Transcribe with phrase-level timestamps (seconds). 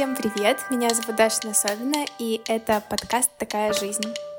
[0.00, 0.56] Всем привет!
[0.70, 4.29] Меня зовут Даша Насобина, и это подкаст «Такая жизнь».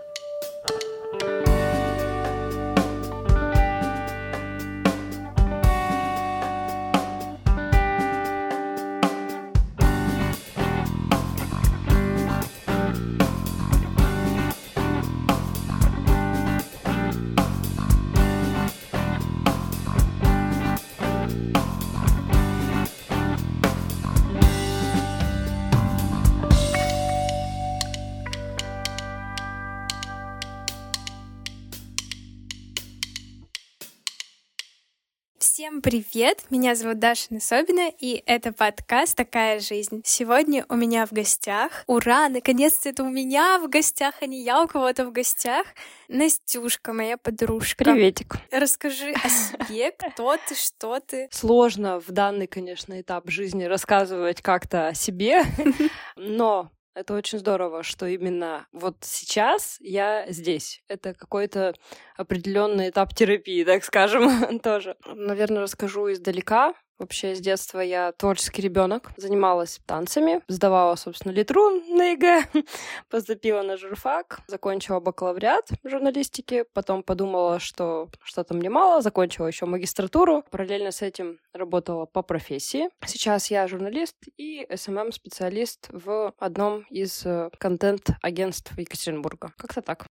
[35.82, 36.44] Всем привет!
[36.52, 40.04] Меня зовут Даша Насобина, и это подкаст «Такая жизнь».
[40.06, 44.62] Сегодня у меня в гостях, ура, наконец-то это у меня в гостях, а не я
[44.64, 45.66] у кого-то в гостях,
[46.08, 47.84] Настюшка, моя подружка.
[47.84, 48.36] Приветик.
[48.52, 51.28] Расскажи о себе, кто ты, что ты.
[51.32, 55.46] Сложно в данный, конечно, этап жизни рассказывать как-то о себе,
[56.16, 60.84] но это очень здорово, что именно вот сейчас я здесь.
[60.88, 61.74] Это какой-то
[62.18, 64.96] определенный этап терапии, так скажем, тоже.
[65.06, 66.74] Наверное, расскажу издалека.
[67.02, 72.44] Вообще с детства я творческий ребенок, занималась танцами, сдавала, собственно, литру на ЕГЭ,
[73.10, 80.44] поступила на журфак, закончила бакалавриат журналистики, потом подумала, что что-то мне мало, закончила еще магистратуру,
[80.52, 82.90] параллельно с этим работала по профессии.
[83.04, 89.54] Сейчас я журналист и SMM-специалист в одном из э, контент-агентств Екатеринбурга.
[89.58, 90.06] Как-то так.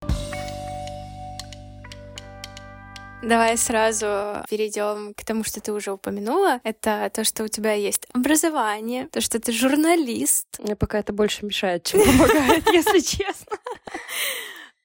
[3.23, 6.59] Давай сразу перейдем к тому, что ты уже упомянула.
[6.63, 10.47] Это то, что у тебя есть образование, то, что ты журналист.
[10.59, 13.50] Мне пока это больше мешает, чем помогает, если честно.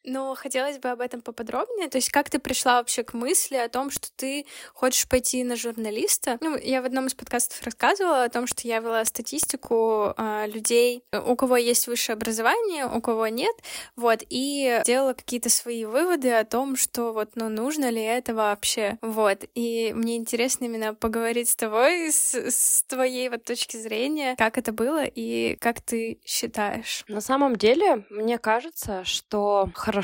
[0.06, 1.88] Но хотелось бы об этом поподробнее.
[1.88, 5.56] То есть как ты пришла вообще к мысли о том, что ты хочешь пойти на
[5.56, 6.38] журналиста?
[6.40, 11.02] Ну, я в одном из подкастов рассказывала о том, что я вела статистику э, людей,
[11.12, 13.54] у кого есть высшее образование, у кого нет,
[13.96, 18.98] вот, и делала какие-то свои выводы о том, что вот, ну, нужно ли это вообще,
[19.02, 19.44] вот.
[19.54, 24.72] И мне интересно именно поговорить с тобой, с, с твоей вот точки зрения, как это
[24.72, 27.04] было и как ты считаешь.
[27.08, 29.95] На самом деле, мне кажется, что хорошо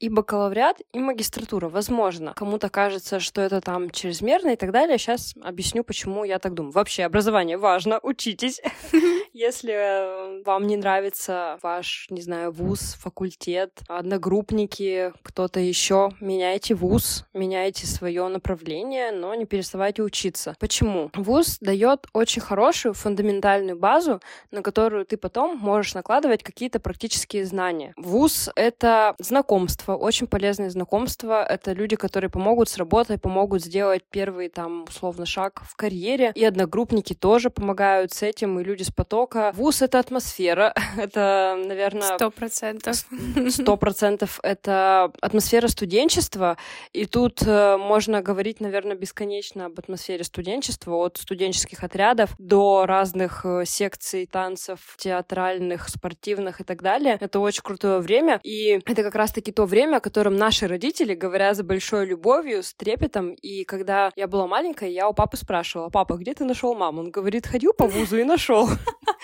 [0.00, 1.68] и бакалавриат, и магистратура.
[1.68, 4.98] Возможно, кому-то кажется, что это там чрезмерно и так далее.
[4.98, 6.72] Сейчас объясню, почему я так думаю.
[6.72, 8.60] Вообще, образование важно, учитесь.
[9.38, 17.26] Если э, вам не нравится ваш, не знаю, вуз, факультет, одногруппники, кто-то еще, меняйте вуз,
[17.34, 20.56] меняйте свое направление, но не переставайте учиться.
[20.58, 21.10] Почему?
[21.14, 27.92] Вуз дает очень хорошую фундаментальную базу, на которую ты потом можешь накладывать какие-то практические знания.
[27.98, 31.44] Вуз— это знакомства, очень полезные знакомства.
[31.44, 36.32] Это люди, которые помогут с работой, помогут сделать первый, там, условно, шаг в карьере.
[36.34, 39.25] И одногруппники тоже помогают с этим, и люди с потока.
[39.34, 40.74] Вуз— это атмосфера.
[40.98, 42.16] это, наверное...
[42.16, 43.06] Сто процентов.
[43.48, 46.56] Сто процентов это атмосфера студенчества.
[46.92, 53.44] И тут э, можно говорить, наверное, бесконечно об атмосфере студенчества, от студенческих отрядов до разных
[53.44, 57.18] э, секций танцев, театральных, спортивных и так далее.
[57.20, 58.40] Это очень крутое время.
[58.42, 62.74] И это как раз-таки то время, о котором наши родители говорят с большой любовью, с
[62.74, 63.32] трепетом.
[63.32, 67.00] И когда я была маленькая, я у папы спрашивала, папа, где ты нашел маму?
[67.00, 68.68] Он говорит, ходил по вузу и нашел.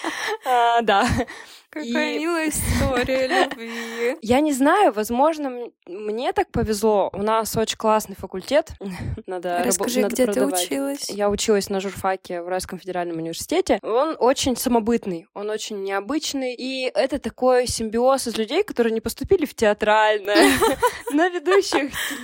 [0.44, 1.06] А, да.
[1.72, 2.19] Какая и...
[2.19, 4.19] милая история любви.
[4.20, 7.08] Я не знаю, возможно, мне так повезло.
[7.14, 8.72] У нас очень классный факультет.
[9.26, 11.08] Надо Расскажи, где ты училась?
[11.08, 13.78] Я училась на журфаке в Райском федеральном университете.
[13.82, 16.54] Он очень самобытный, он очень необычный.
[16.54, 20.50] И это такой симбиоз из людей, которые не поступили в театральное,
[21.12, 21.91] на ведущих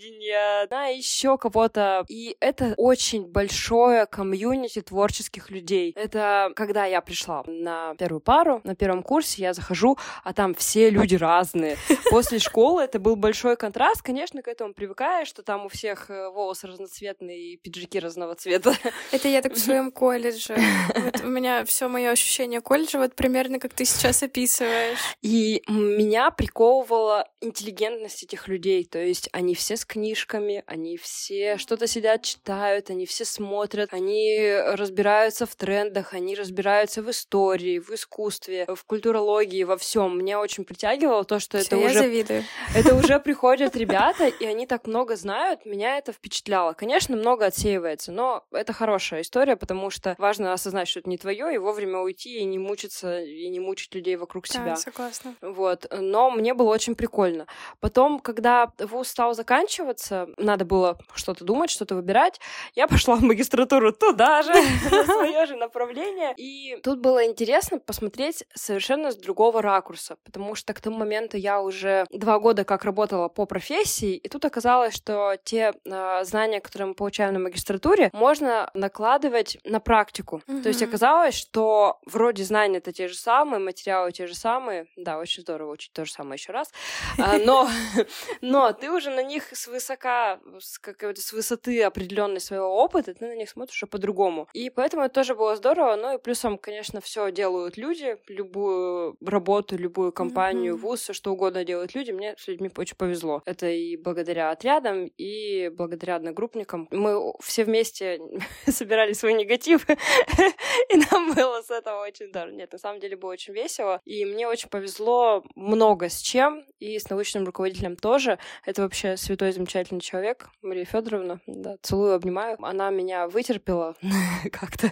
[0.00, 2.04] телевидения, на еще кого-то.
[2.08, 5.92] И это очень большое комьюнити творческих людей.
[5.96, 10.90] Это когда я пришла на первую пару, на первом курсе я захожу, а там все
[10.90, 11.76] люди разные.
[12.10, 14.02] После школы это был большой контраст.
[14.02, 18.74] Конечно, к этому привыкаешь, что там у всех э, волосы разноцветные и пиджаки разного цвета.
[19.12, 20.56] Это я так в своем колледже.
[20.94, 24.98] Вот у меня все мое ощущение колледжа вот примерно как ты сейчас описываешь.
[25.22, 28.84] И меня приковывала интеллигентность этих людей.
[28.84, 34.54] То есть они все с книжками, они все что-то сидят, читают, они все смотрят, они
[34.54, 40.16] разбираются в трендах, они разбираются в истории, в искусстве, в культурологии, во всем.
[40.16, 41.94] Меня очень притягивало то, что Всё, это уже...
[41.94, 42.44] завидую.
[42.76, 45.66] Это уже приходят ребята, и они так много знают.
[45.66, 46.72] Меня это впечатляло.
[46.72, 51.52] Конечно, много отсеивается, но это хорошая история, потому что важно осознать, что это не твое,
[51.52, 54.76] и вовремя уйти, и не мучиться, и не мучить людей вокруг себя.
[54.76, 55.34] согласна.
[55.40, 55.86] Вот.
[55.90, 57.48] Но мне было очень прикольно.
[57.80, 62.40] Потом, когда вуз стал заканчивать, раскачиваться, надо было что-то думать, что-то выбирать.
[62.74, 64.52] Я пошла в магистратуру туда же,
[64.90, 66.34] на свое же направление.
[66.36, 71.60] И тут было интересно посмотреть совершенно с другого ракурса, потому что к тому моменту я
[71.60, 76.88] уже два года как работала по профессии, и тут оказалось, что те э, знания, которые
[76.88, 80.42] мы получаем на магистратуре, можно накладывать на практику.
[80.46, 80.62] Mm-hmm.
[80.62, 84.86] То есть оказалось, что вроде знания это те же самые, материалы те же самые.
[84.96, 86.72] Да, очень здорово учить то же самое еще раз.
[87.18, 87.68] А, но,
[88.40, 93.36] но ты уже на них свысока, с, какой-то, с высоты определенной своего опыта, ты на
[93.36, 94.48] них смотришь уже по-другому.
[94.52, 95.96] И поэтому это тоже было здорово.
[95.96, 100.78] Ну и плюсом, конечно, все делают люди, любую работу, любую компанию, mm-hmm.
[100.78, 102.10] вуз, все что угодно делают люди.
[102.10, 103.42] Мне с людьми очень повезло.
[103.46, 106.88] Это и благодаря отрядам, и благодаря одногруппникам.
[106.90, 108.20] Мы все вместе
[108.66, 109.88] собирали свой негатив,
[110.88, 112.54] и нам было с этого очень здорово.
[112.54, 116.98] Нет, на самом деле было очень весело, и мне очень повезло много с чем, и
[116.98, 118.38] с научным руководителем тоже.
[118.64, 121.40] Это вообще святой замечательный человек, Мария Федоровна.
[121.46, 122.56] Да, целую, обнимаю.
[122.62, 123.94] Она меня вытерпела
[124.52, 124.90] как-то.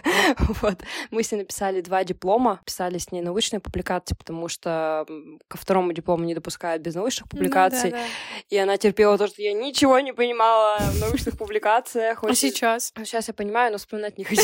[0.61, 0.81] вот.
[1.09, 5.07] Мы с ней написали два диплома, писали с ней научные публикации, потому что
[5.47, 7.89] ко второму диплому не допускают без научных ну публикаций.
[7.89, 8.07] Ну, да, да.
[8.49, 12.23] И она терпела то, что я ничего не понимала в научных публикациях.
[12.23, 12.93] А сейчас?
[12.95, 14.41] Сейчас я понимаю, но вспоминать не хочу.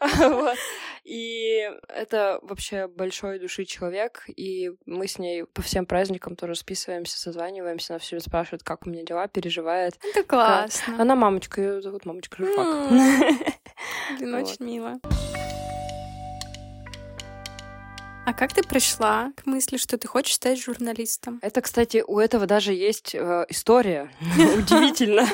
[1.04, 7.18] И это вообще большой души человек, и мы с ней по всем праздникам тоже списываемся,
[7.18, 9.98] созваниваемся, она все спрашивает, как у меня дела, переживает.
[10.02, 11.00] Это классно.
[11.00, 12.90] Она мамочка, ее зовут мамочка Журфак.
[14.18, 15.00] Блин, очень мило.
[18.24, 21.40] А как ты пришла к мысли, что ты хочешь стать журналистом?
[21.42, 24.12] Это, кстати, у этого даже есть э, история.
[24.56, 25.26] Удивительно.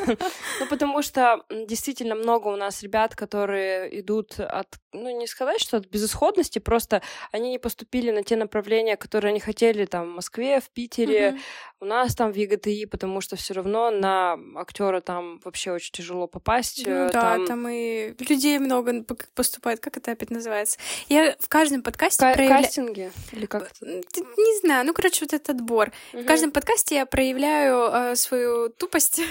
[0.59, 5.77] Ну, потому что действительно много у нас ребят, которые идут от, ну, не сказать, что
[5.77, 10.61] от безысходности, просто они не поступили на те направления, которые они хотели там в Москве,
[10.61, 11.39] в Питере,
[11.81, 16.27] у нас там в ЕГТИ, потому что все равно на актера там вообще очень тяжело
[16.27, 16.87] попасть.
[16.87, 19.05] Ну э, да, там и людей много
[19.35, 19.81] поступает.
[19.81, 20.79] Как это опять называется?
[21.09, 23.13] Я в каждом подкасте проявляю кастинге?
[23.33, 24.87] Или как Не знаю.
[24.87, 25.93] Ну, короче, вот этот отбор.
[26.13, 26.23] Угу.
[26.23, 29.21] В каждом подкасте я проявляю э, свою тупость.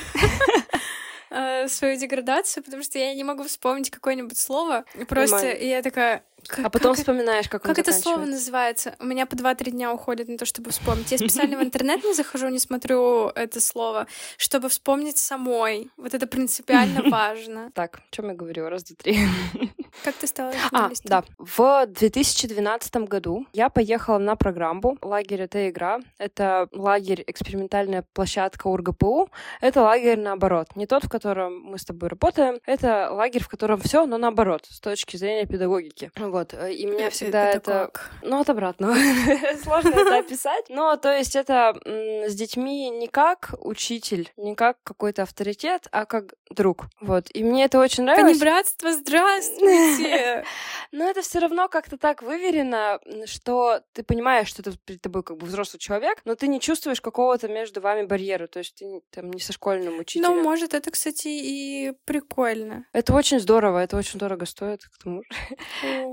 [1.29, 4.85] Э, свою деградацию, потому что я не могу вспомнить какое-нибудь слово.
[5.09, 8.95] Просто я такая, как, а потом как вспоминаешь, как Как это слово называется?
[8.99, 11.11] У меня по 2-3 дня уходит на то, чтобы вспомнить.
[11.11, 14.07] Я специально в интернет не захожу, не смотрю это слово,
[14.37, 15.89] чтобы вспомнить самой.
[15.97, 17.71] Вот это принципиально важно.
[17.73, 18.69] Так, о чем я говорю?
[18.69, 19.19] Раз, два, три.
[20.03, 21.23] Как ты стала А, да.
[21.37, 25.99] В 2012 году я поехала на программу «Лагерь— это игра».
[26.17, 29.29] Это лагерь, экспериментальная площадка УрГПУ.
[29.59, 30.67] Это лагерь наоборот.
[30.75, 32.59] Не тот, в котором мы с тобой работаем.
[32.65, 36.11] Это лагерь, в котором все, но наоборот, с точки зрения педагогики.
[36.31, 36.53] Вот.
[36.53, 37.57] И мне всегда это...
[37.71, 37.91] это...
[38.21, 38.93] Ну, от обратного.
[39.63, 40.65] Сложно это описать.
[40.69, 46.33] Но, то есть, это с детьми не как учитель, не как какой-то авторитет, а как
[46.49, 46.85] друг.
[47.01, 47.27] Вот.
[47.33, 48.37] И мне это очень нравилось.
[48.37, 50.43] Понебратство, здравствуйте!
[50.91, 55.37] Но это все равно как-то так выверено, что ты понимаешь, что ты перед тобой как
[55.37, 59.31] бы взрослый человек, но ты не чувствуешь какого-то между вами барьера, то есть ты там
[59.31, 60.35] не со школьным учителем.
[60.35, 62.85] Ну, может, это, кстати, и прикольно.
[62.93, 65.29] Это очень здорово, это очень дорого стоит, к тому же.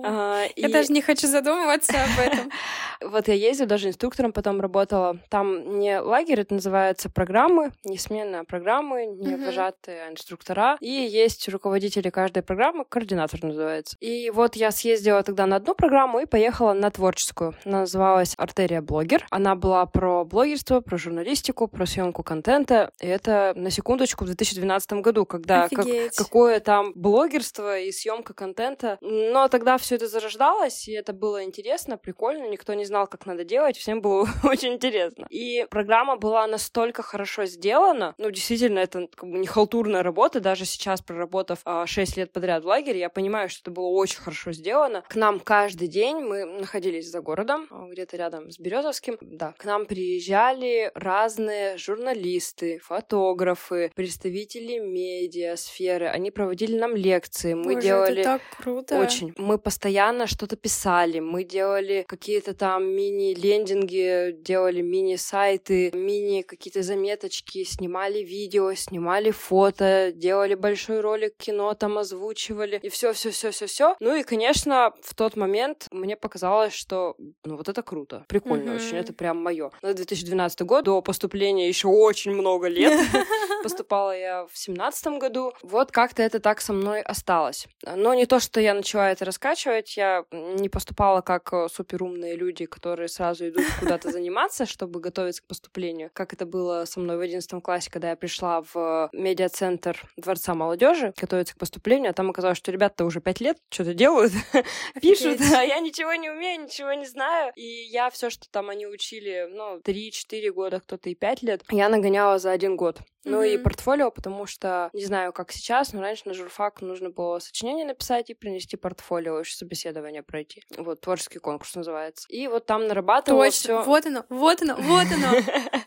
[0.06, 2.50] А, я даже не хочу задумываться об этом.
[3.00, 5.18] Вот я ездила, даже инструктором потом работала.
[5.28, 10.78] Там не лагерь, это называется программы, не сменные а программы, не вожатые, а инструктора.
[10.80, 13.96] И есть руководители каждой программы, координатор называется.
[14.00, 17.54] И вот я съездила тогда на одну программу и поехала на творческую.
[17.64, 19.26] Она называлась «Артерия блогер».
[19.30, 22.90] Она была про блогерство, про журналистику, про съемку контента.
[23.00, 28.98] И это, на секундочку, в 2012 году, когда как, какое там блогерство и съемка контента.
[29.00, 32.48] Но тогда все это зарождалось, и это было интересно, прикольно.
[32.48, 35.26] Никто не знал, как надо делать, всем было очень интересно.
[35.30, 38.14] И программа была настолько хорошо сделана.
[38.18, 40.40] Ну, действительно, это как бы не халтурная работа.
[40.40, 44.18] Даже сейчас, проработав а, 6 лет подряд в лагере, я понимаю, что это было очень
[44.18, 45.02] хорошо сделано.
[45.08, 49.64] К нам каждый день, мы находились за городом, а, где-то рядом с Березовским, да, к
[49.64, 56.06] нам приезжали разные журналисты, фотографы, представители медиа, сферы.
[56.06, 58.22] Они проводили нам лекции, мы Боже, делали...
[58.22, 58.98] Так круто.
[58.98, 59.32] Очень.
[59.36, 59.83] Мы постоянно
[60.26, 69.30] что-то писали, мы делали какие-то там мини-лендинги, делали мини-сайты, мини какие-то заметочки, снимали видео, снимали
[69.30, 73.96] фото, делали большой ролик кино, там озвучивали, и все, все, все, все, все.
[74.00, 78.86] Ну и, конечно, в тот момент мне показалось, что ну вот это круто, прикольно mm-hmm.
[78.86, 79.70] очень, это прям мое.
[79.82, 83.00] На 2012 год, до поступления еще очень много лет.
[83.62, 85.52] Поступала я в семнадцатом году.
[85.62, 87.66] Вот как-то это так со мной осталось.
[87.96, 89.96] Но не то, что я начала это раскачивать, конкурировать.
[89.96, 95.46] Я не поступала как э, суперумные люди, которые сразу идут куда-то заниматься, чтобы готовиться к
[95.46, 96.10] поступлению.
[96.12, 101.12] Как это было со мной в 11 классе, когда я пришла в медиацентр Дворца молодежи
[101.20, 104.32] готовиться к поступлению, а там оказалось, что ребята уже пять лет что-то делают,
[105.02, 107.52] пишут, а я ничего не умею, ничего не знаю.
[107.56, 111.88] И я все, что там они учили, ну, 3-4 года, кто-то и 5 лет, я
[111.88, 113.00] нагоняла за один год.
[113.24, 113.54] Ну mm-hmm.
[113.54, 117.86] и портфолио, потому что, не знаю, как сейчас, но раньше на журфак нужно было сочинение
[117.86, 120.62] написать и принести портфолио, еще собеседование пройти.
[120.76, 122.26] Вот, творческий конкурс называется.
[122.28, 123.82] И вот там нарабатывала Точно, всё...
[123.82, 125.28] вот оно, вот оно, вот оно,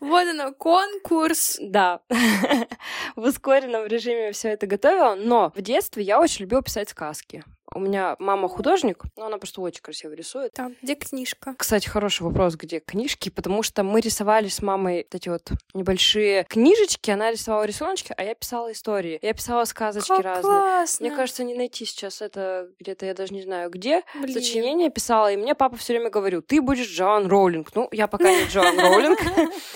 [0.00, 1.58] вот оно, конкурс.
[1.60, 2.00] Да,
[3.16, 7.44] в ускоренном режиме все это готовила, но в детстве я очень любила писать сказки.
[7.74, 10.52] У меня мама художник, но она просто очень красиво рисует.
[10.52, 11.54] Так, где книжка?
[11.56, 17.10] Кстати, хороший вопрос, где книжки, потому что мы рисовали с мамой эти вот небольшие книжечки,
[17.10, 19.18] она рисовала рисуночки, а я писала истории.
[19.22, 20.42] Я писала сказочки как разные.
[20.42, 21.06] Классно.
[21.06, 24.02] Мне кажется, не найти сейчас это где-то, я даже не знаю где.
[24.14, 24.34] Блин.
[24.34, 27.74] Сочинение писала, и мне папа все время говорил, ты будешь Джоан Роулинг.
[27.74, 29.18] Ну, я пока не Джоан Роулинг.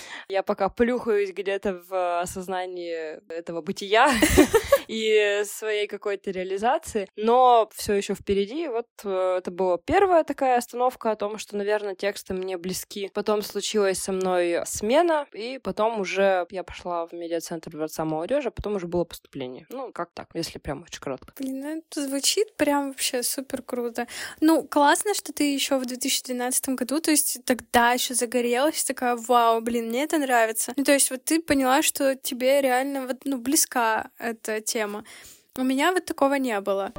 [0.33, 4.11] Я пока плюхаюсь где-то в осознании этого бытия
[4.89, 8.67] и своей какой-то реализации, но все еще впереди.
[8.69, 13.11] Вот э, это была первая такая остановка о том, что, наверное, тексты мне близки.
[13.13, 18.53] Потом случилась со мной смена, и потом уже я пошла в медиацентр Дворца молодежи, а
[18.53, 19.67] потом уже было поступление.
[19.69, 21.35] Ну, как так, если прям очень коротко.
[21.37, 24.07] Блин, ну это звучит прям вообще супер круто.
[24.41, 29.61] Ну, классно, что ты еще в 2012 году, то есть тогда еще загорелась, такая, вау,
[29.61, 30.73] блин, мне это нравится.
[30.77, 35.05] Ну, то есть вот ты поняла, что тебе реально вот, ну, близка эта тема.
[35.57, 36.93] У меня вот такого не было.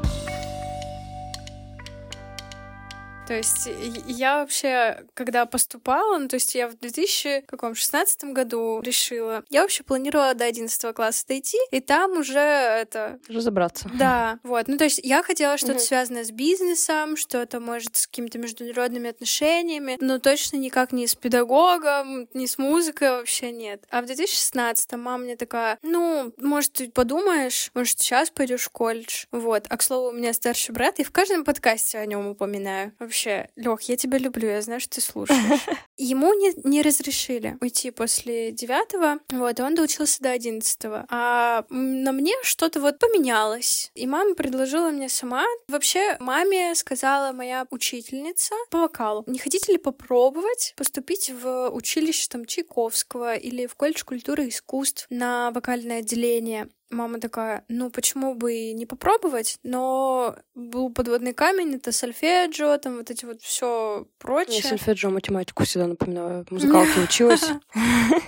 [3.26, 3.70] То есть
[4.06, 10.34] я вообще, когда поступала, ну, то есть я в 2016 году решила, я вообще планировала
[10.34, 13.20] до 11 класса дойти, и там уже это...
[13.30, 13.90] Разобраться.
[13.98, 14.68] Да, вот.
[14.68, 19.98] Ну, то есть я хотела что-то связанное с бизнесом, что-то, может, с какими-то международными отношениями,
[20.02, 23.86] но точно никак не с педагогом, не с музыкой вообще нет.
[23.90, 29.26] А в 2016 мама мне такая, ну, может, ты подумаешь, может, сейчас пойдешь в колледж.
[29.32, 29.66] Вот.
[29.70, 33.13] А, к слову, у меня старший брат, и в каждом подкасте о нем упоминаю вообще,
[33.56, 35.62] Лех, я тебя люблю, я знаю, что ты слушаешь.
[35.98, 41.06] Ему не, не разрешили уйти после девятого, вот, он доучился до одиннадцатого.
[41.10, 43.92] А на мне что-то вот поменялось.
[43.94, 45.46] И мама предложила мне сама.
[45.68, 52.46] Вообще, маме сказала моя учительница по вокалу, не хотите ли попробовать поступить в училище там
[52.46, 56.70] Чайковского или в колледж культуры и искусств на вокальное отделение?
[56.94, 62.98] Мама такая, ну почему бы и не попробовать, но был подводный камень, это сольфеджио, там
[62.98, 64.62] вот эти вот все прочее.
[64.64, 67.44] Я сольфеджио математику всегда напоминаю, музыкалки училась.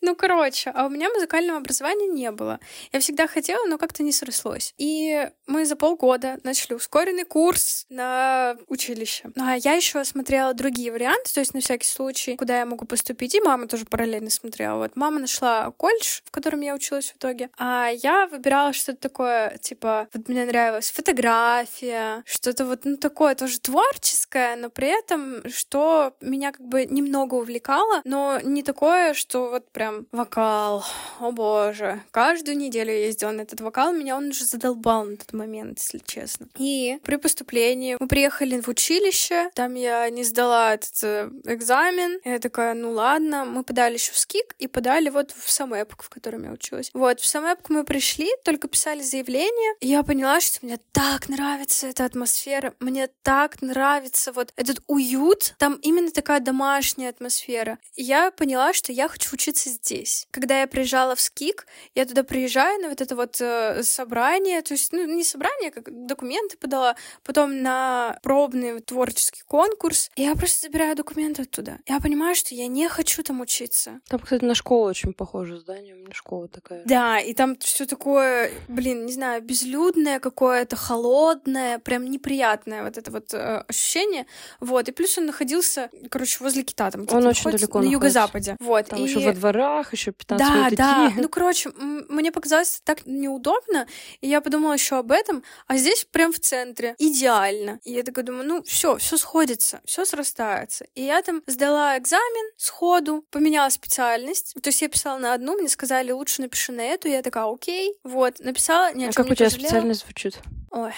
[0.00, 2.60] Ну, короче, а у меня музыкального образования не было.
[2.92, 4.72] Я всегда хотела, но как-то не срослось.
[4.78, 9.30] И мы за полгода начали ускоренный курс на училище.
[9.36, 13.34] А я еще смотрела другие варианты, то есть на всякий случай, куда я могу поступить.
[13.34, 14.78] И мама тоже параллельно смотрела.
[14.78, 17.50] Вот мама нашла колледж, в котором я училась в итоге.
[17.58, 23.60] А я выбирала что-то такое, типа, вот мне нравилась фотография, что-то вот, ну, такое тоже
[23.60, 29.70] творческое, но при этом, что меня как бы немного увлекало, но не такое, что вот
[29.70, 30.84] прям вокал,
[31.20, 32.02] о боже.
[32.10, 35.98] Каждую неделю я ездила на этот вокал, меня он уже задолбал на тот момент, если
[35.98, 36.48] честно.
[36.56, 42.38] И при поступлении мы приехали в училище, там я не сдала этот э, экзамен, я
[42.38, 46.44] такая, ну ладно, мы подали еще в СКИК и подали вот в самэпк, в котором
[46.44, 46.90] я училась.
[46.94, 51.88] Вот, в самэпк мы пришли, только писали заявление, и я поняла, что мне так нравится
[51.88, 57.78] эта атмосфера, мне так нравится вот этот уют, там именно такая домашняя атмосфера.
[57.94, 60.26] И я поняла, что я хочу учиться здесь.
[60.30, 64.74] Когда я приезжала в СКИК, я туда приезжаю на вот это вот э, собрание, то
[64.74, 70.66] есть, ну, не собрание, как документы подала, потом на пробный творческий конкурс, и я просто
[70.66, 71.78] забираю документы оттуда.
[71.86, 74.00] Я понимаю, что я не хочу там учиться.
[74.08, 76.82] Там, кстати, на школу очень похоже здание, у меня школа такая.
[76.84, 83.10] Да, и там все такое, блин, не знаю, безлюдное какое-то, холодное, прям неприятное вот это
[83.10, 84.26] вот э, ощущение.
[84.60, 88.56] Вот, и плюс он находился, короче, возле Кита, там он очень далеко на юго-западе.
[88.60, 89.02] Вот, там и...
[89.02, 93.86] еще во дворах, еще 15 да, минут Да, ну, короче, мне показалось так неудобно,
[94.20, 97.80] и я подумала еще об этом, а здесь прям в центре, идеально.
[97.84, 100.86] И я такая думаю, ну, все, все сходится, все срастается.
[100.94, 104.54] И я там сдала экзамен сходу, поменяла специальность.
[104.62, 107.08] То есть я писала на одну, мне сказали, лучше напиши на эту.
[107.08, 107.94] Я такая, окей.
[108.04, 110.38] Вот, написала, ни А как у тебя специальность звучит?
[110.70, 110.92] Ой.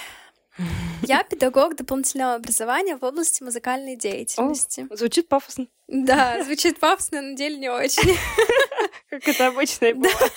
[1.02, 4.86] Я педагог дополнительного образования в области музыкальной деятельности.
[4.90, 5.66] О, звучит пафосно.
[5.88, 8.16] Да, звучит пафосно, но на деле не очень.
[9.10, 10.32] Как это обычно и бывает.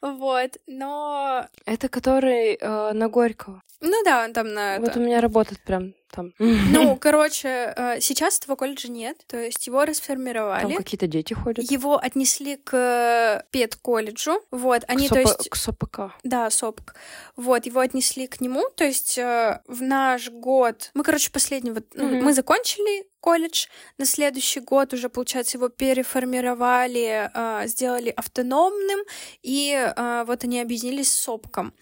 [0.00, 1.46] Вот, но...
[1.64, 3.62] Это который э, на Горького.
[3.80, 4.78] Ну да, он там на...
[4.78, 5.00] Вот это.
[5.00, 6.32] у меня работает прям там.
[6.38, 10.74] Ну, короче, э, сейчас этого колледжа нет, то есть его Там расформировали.
[10.76, 11.70] какие-то дети ходят.
[11.70, 15.98] Его отнесли к педколледжу, вот, они, к, то есть, к СОПК.
[16.22, 16.94] да, СОПК,
[17.36, 21.84] вот, его отнесли к нему, то есть э, в наш год, мы, короче, последний, вот,
[21.94, 22.24] Мгм.
[22.24, 23.66] мы закончили колледж,
[23.96, 29.00] на следующий год уже, получается, его переформировали, э, сделали автономным,
[29.42, 29.92] и
[30.26, 31.72] вот они объединились с СОПКом.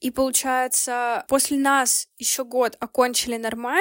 [0.00, 3.77] И получается, после нас еще год окончили нормально,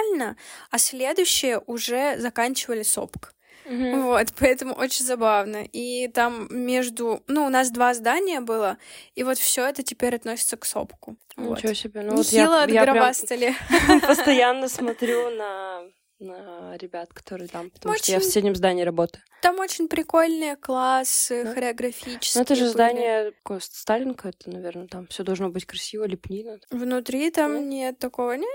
[0.72, 3.34] а следующие уже заканчивали СОПК.
[3.70, 5.64] Вот, поэтому очень забавно.
[5.74, 7.22] И там между...
[7.28, 8.78] Ну, у нас два здания было,
[9.14, 11.18] и вот все это теперь относится к СОПКу.
[11.36, 11.58] Вот.
[11.58, 12.02] Ничего себе.
[12.02, 13.56] Ну, вот я, Нехило я отгробастали.
[14.08, 15.84] постоянно смотрю на
[16.20, 19.24] на ребят, которые там, потому что я в Очень- соседнем здании работаю.
[19.44, 21.54] Там очень прикольные классы Да.
[21.54, 22.40] хореографические.
[22.40, 22.72] Ну, это же были.
[22.72, 26.60] здание какое, Сталинка, это, наверное, там все должно быть красиво, лепнина.
[26.72, 27.60] Внутри там Да.
[27.60, 28.32] нет такого.
[28.32, 28.50] Нет,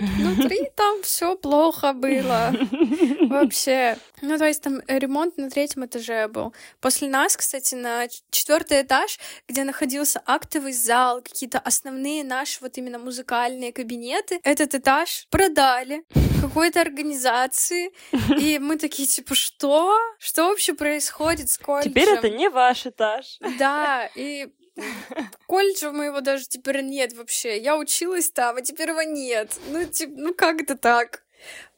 [0.00, 2.52] внутри там все плохо было.
[3.28, 3.98] Вообще.
[4.22, 6.54] Ну, то есть там ремонт на третьем этаже был.
[6.80, 12.98] После нас, кстати, на четвертый этаж, где находился актовый зал, какие-то основные наши вот именно
[12.98, 16.04] музыкальные кабинеты, этот этаж продали
[16.40, 17.92] какой-то организации.
[18.38, 19.96] И мы такие, типа, что?
[20.18, 21.92] Что вообще происходит с колледжем?
[21.92, 23.38] Теперь это не ваш этаж.
[23.58, 24.48] Да, и
[25.46, 27.58] колледжа моего даже теперь нет вообще.
[27.58, 29.58] Я училась там, а теперь его нет.
[29.68, 31.22] Ну, типа, ну как это так?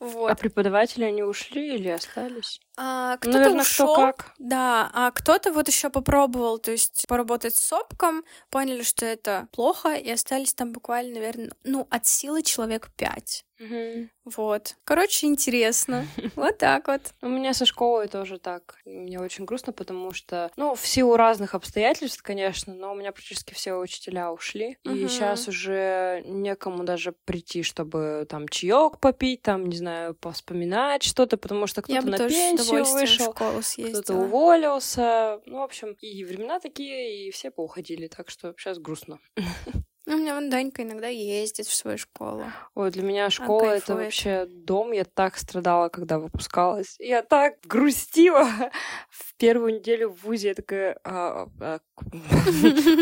[0.00, 0.38] А Вот.
[0.38, 2.61] преподаватели они ушли или остались?
[2.76, 4.33] А, кто-то Наверное, ушел, кто как.
[4.38, 9.95] да, а кто-то вот еще попробовал, то есть поработать с сопком, поняли, что это плохо,
[9.95, 13.45] и остались там буквально, наверное, ну, от силы человек пять.
[14.25, 14.76] Вот.
[14.85, 16.07] Короче, интересно.
[16.37, 17.00] Вот так вот.
[17.23, 18.76] У меня со школой тоже так.
[18.85, 23.55] Мне очень грустно, потому что, ну, в силу разных обстоятельств, конечно, но у меня практически
[23.55, 24.78] все учителя ушли.
[24.85, 29.88] И сейчас уже некому даже прийти, чтобы там чаек попить, там, не знаю,
[30.21, 33.33] повспоминать что-то, потому что кто-то на пенсию вышел.
[33.33, 35.40] Кто-то уволился.
[35.47, 38.09] Ну, в общем, и времена такие, и все поуходили.
[38.09, 39.18] Так что сейчас грустно.
[40.09, 42.45] Ну, у меня вон Данька иногда ездит в свою школу.
[42.75, 44.92] Ой, для меня школа это вообще дом.
[44.92, 46.97] Я так страдала, когда выпускалась.
[46.99, 48.49] Я так грустила.
[49.11, 51.79] В первую неделю в ВУЗе я такая, а, а-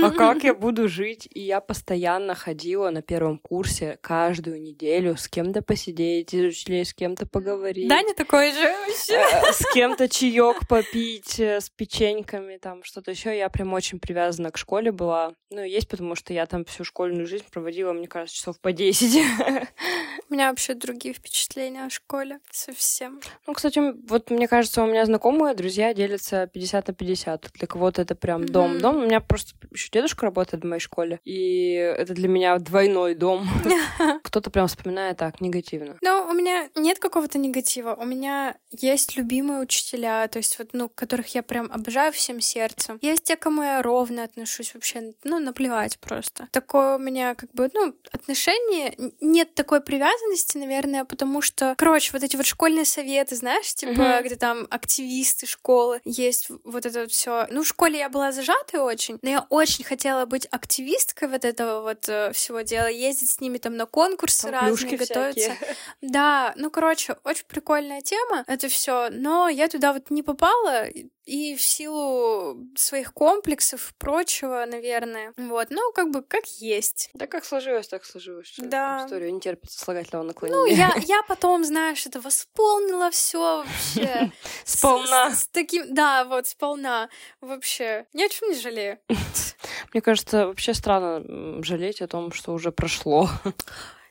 [0.04, 1.28] а как я буду жить?
[1.32, 6.92] И я постоянно ходила на первом курсе каждую неделю с кем-то посидеть, из учителей с
[6.92, 7.88] кем-то поговорить.
[7.88, 9.14] Даня такой же вообще.
[9.14, 13.36] э, С кем-то чаек попить, э, с печеньками, там что-то еще.
[13.36, 15.32] Я прям очень привязана к школе была.
[15.50, 18.72] Ну, и есть, потому что я там всю школьную жизнь проводила, мне кажется, часов по
[18.72, 19.22] 10.
[20.30, 22.40] У меня вообще другие впечатления о школе.
[22.50, 23.20] Совсем.
[23.46, 27.50] Ну, кстати, вот мне кажется, у меня знакомые друзья делятся 50 на 50.
[27.52, 28.52] Для кого-то это прям Мгм.
[28.52, 28.78] дом.
[28.78, 28.96] Дом.
[28.96, 33.46] У меня просто еще дедушка работает в моей школе, и это для меня двойной дом.
[34.24, 35.98] Кто-то прям вспоминает так негативно.
[36.00, 37.94] Но у меня нет какого-то негатива.
[37.94, 42.98] У меня есть любимые учителя, то есть вот, ну, которых я прям обожаю всем сердцем.
[43.02, 46.48] Есть те, кому я ровно отношусь вообще, ну, наплевать просто.
[46.52, 52.12] Такое у меня, как бы, ну, отношение, н- нет такой привязанности, наверное, потому что, короче,
[52.12, 54.22] вот эти вот школьные советы, знаешь, типа, Мгм.
[54.24, 57.46] где там активисты школы, есть вот это вот все.
[57.50, 61.82] Ну, в школе я была зажатой очень, но я очень хотела быть активисткой вот этого
[61.82, 65.40] вот э, всего дела, ездить с ними там на конкурсы Там разные, готовиться.
[65.40, 65.76] всякие.
[66.00, 70.86] Да, ну, короче, очень прикольная тема, это все, но я туда вот не попала,
[71.26, 77.10] и- в силу своих комплексов и прочего, наверное, вот, ну, как бы, как есть.
[77.14, 78.54] Да как сложилось, так сложилось.
[78.58, 78.98] Да.
[78.98, 80.76] там История не терпится слагательного Ну, наклонения.
[80.76, 84.32] я, я потом, знаешь, это восполнила все вообще.
[84.64, 85.30] Сполна.
[85.32, 87.08] С, с таким, да, вот, сполна.
[87.40, 88.98] Вообще, ни о чем не жалею.
[89.92, 93.28] Мне кажется, вообще странно жалеть о том, что уже прошло.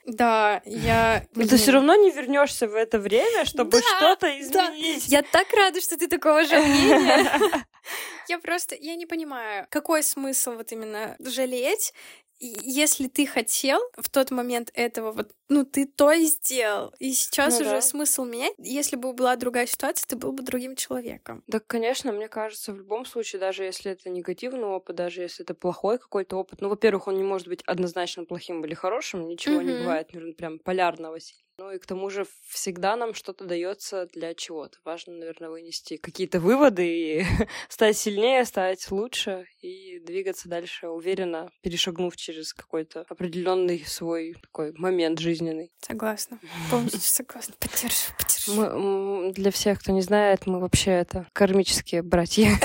[0.05, 1.25] Да, я...
[1.33, 4.39] Но ты все равно не вернешься в это время, чтобы Да, что-то да.
[4.39, 5.07] изменить.
[5.07, 7.29] Я так рада, что ты такого же мнения.
[8.27, 11.93] Я просто, я не понимаю, какой смысл вот именно жалеть,
[12.39, 16.93] если ты хотел в тот момент этого, вот, ну, ты то и сделал.
[16.99, 17.81] И сейчас Ну уже да.
[17.81, 18.53] смысл менять.
[18.57, 21.43] Если бы была другая ситуация, ты был бы другим человеком.
[21.47, 25.53] Да, конечно, мне кажется, в любом случае, даже если это негативный опыт, даже если это
[25.53, 29.73] плохой какой-то опыт, ну, во-первых, он не может быть однозначно плохим или хорошим, ничего не
[29.73, 29.73] Мгм.
[29.73, 31.44] бывает, наверное, прям полярного сильно.
[31.57, 34.77] Ну и к тому же всегда нам что-то дается для чего-то.
[34.83, 37.25] Важно, наверное, вынести какие-то выводы и
[37.69, 45.19] стать сильнее, стать лучше и двигаться дальше уверенно, перешагнув через какой-то определенный свой такой момент
[45.19, 45.71] жизненный.
[45.79, 46.39] Согласна.
[46.69, 47.55] Полностью согласна.
[47.57, 48.79] Поддерживаю, поддерживаю.
[48.79, 52.49] Мы, для всех, кто не знает, мы вообще это кармические братья.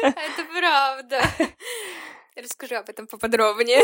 [0.00, 1.20] Это правда.
[2.36, 3.82] Расскажи об этом поподробнее.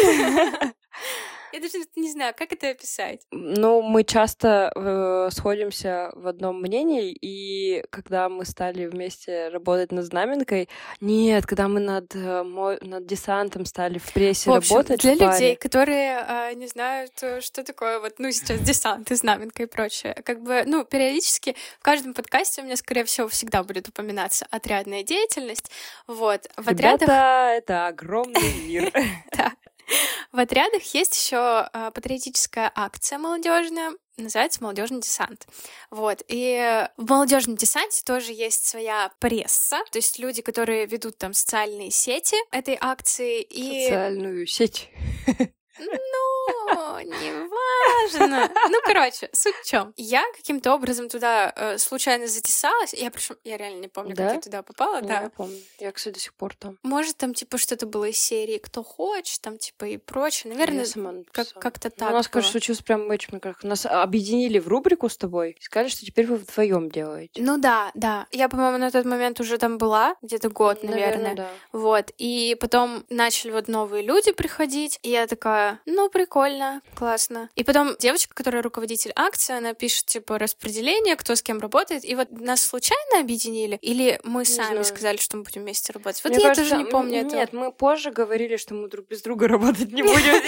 [1.54, 3.20] Я даже не знаю, как это описать.
[3.30, 10.04] Ну, мы часто э, сходимся в одном мнении, и когда мы стали вместе работать над
[10.04, 10.68] знаменкой,
[11.00, 15.02] нет, когда мы над, э, над десантом стали в прессе в общем, работать.
[15.02, 19.62] Для людей, которые э, не знают, э, что такое вот, ну, сейчас десант и знаменка
[19.62, 23.86] и прочее, как бы, ну, периодически в каждом подкасте у меня, скорее всего, всегда будет
[23.86, 25.70] упоминаться отрядная деятельность.
[26.08, 26.48] Вот.
[26.56, 27.58] В Ребята, отрядах...
[27.58, 28.92] это огромный мир.
[29.36, 29.52] Да.
[30.32, 35.46] В отрядах есть еще э, патриотическая акция молодежная, называется молодежный десант.
[35.90, 36.22] Вот.
[36.28, 41.90] И в молодежном десанте тоже есть своя пресса, то есть люди, которые ведут там социальные
[41.90, 43.84] сети этой акции и...
[43.84, 44.90] Социальную сеть.
[45.78, 48.50] Ну, не важно.
[48.68, 49.92] Ну, короче, суть в чем?
[49.96, 52.94] Я каким-то образом туда э, случайно затесалась.
[52.94, 54.26] Я причем, я реально не помню, да?
[54.26, 54.96] как я туда попала.
[54.96, 55.58] Я да, я помню.
[55.78, 56.78] Я, кстати, до сих пор там.
[56.82, 60.52] Может, там типа что-то было из серии "Кто хочет", там типа и прочее.
[60.52, 60.87] Наверное,
[61.32, 62.08] как как-то так.
[62.08, 65.56] Ну, у нас, кажется, случилось прям этим, как нас объединили в рубрику с тобой.
[65.60, 67.42] Сказали, что теперь вы вдвоем делаете.
[67.42, 68.26] Ну да, да.
[68.30, 71.18] Я, по-моему, на тот момент уже там была, где-то год, наверное.
[71.18, 71.48] наверное да.
[71.72, 72.12] Вот.
[72.18, 77.50] И потом начали вот новые люди приходить, и я такая, ну прикольно классно.
[77.55, 82.05] И потом девочка, которая руководитель акции, она пишет, типа, распределение, кто с кем работает.
[82.05, 83.79] И вот нас случайно объединили?
[83.83, 84.85] Или мы не сами знаю.
[84.85, 86.22] сказали, что мы будем вместе работать?
[86.24, 87.40] Вот Мне я кажется, тоже не помню нет, этого.
[87.40, 90.42] Нет, мы позже говорили, что мы друг без друга работать не будем.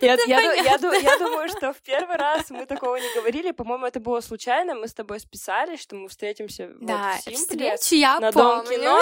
[0.00, 3.50] Я думаю, что в первый раз мы такого не говорили.
[3.52, 4.74] По-моему, это было случайно.
[4.74, 8.98] Мы с тобой списались, что мы встретимся да, в я на Дом кино.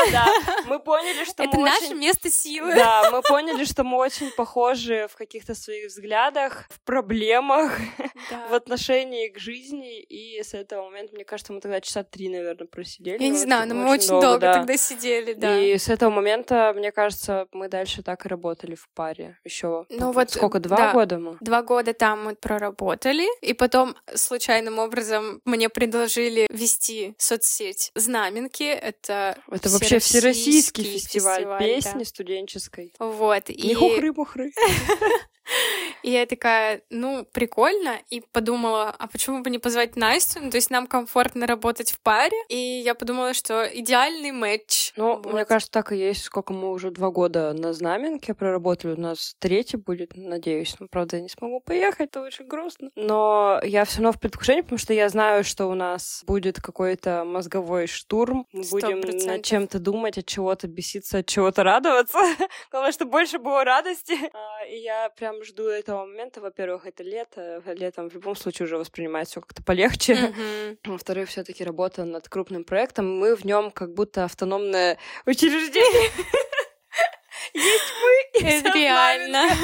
[0.66, 2.75] Мы поняли, что Это наше место силы.
[2.75, 7.72] Да, мы поняли, что мы очень похожи в каких-то своих взглядах взглядах, в проблемах,
[8.30, 8.48] да.
[8.48, 10.00] в отношении к жизни.
[10.00, 13.22] И с этого момента, мне кажется, мы тогда часа три, наверное, просидели.
[13.22, 14.54] Я не знаю, но мы очень долго, долго да.
[14.54, 15.58] тогда сидели, да.
[15.58, 19.38] И с этого момента, мне кажется, мы дальше так и работали в паре.
[19.44, 21.37] Еще ну, вот, сколько, два да, года мы?
[21.40, 28.64] Два года там мы проработали, и потом случайным образом мне предложили вести соцсеть Знаменки.
[28.64, 32.04] Это, это вообще всероссийский фестиваль, фестиваль песни да.
[32.04, 32.92] студенческой.
[32.98, 33.48] Вот.
[33.48, 33.74] Не и...
[33.74, 34.52] хухры-мухры.
[36.02, 40.40] И я такая, ну, прикольно, и подумала, а почему бы не позвать Настю?
[40.42, 44.92] Ну, то есть нам комфортно работать в паре, и я подумала, что идеальный матч.
[44.96, 45.32] Ну, вот.
[45.32, 49.34] мне кажется, так и есть, сколько мы уже два года на знаменке проработали, у нас
[49.38, 50.76] третий будет, надеюсь.
[50.78, 52.90] Ну, правда, я не смогу поехать, это очень грустно.
[52.94, 57.24] Но я все равно в предвкушении, потому что я знаю, что у нас будет какой-то
[57.24, 58.70] мозговой штурм, мы 100%.
[58.70, 62.18] будем над чем-то думать, от чего-то беситься, от чего-то радоваться.
[62.70, 64.14] Главное, чтобы больше было радости.
[64.32, 66.40] А, и я прям жду этого момента.
[66.40, 67.62] Во-первых, это лето.
[67.66, 70.14] Летом в любом случае уже воспринимать все как-то полегче.
[70.14, 70.79] Mm-hmm.
[70.85, 73.18] Во-вторых, все-таки работа над крупным проектом.
[73.18, 76.11] Мы в нем как будто автономное учреждение.
[77.55, 78.48] Есть мы.
[78.48, 79.48] Это реально.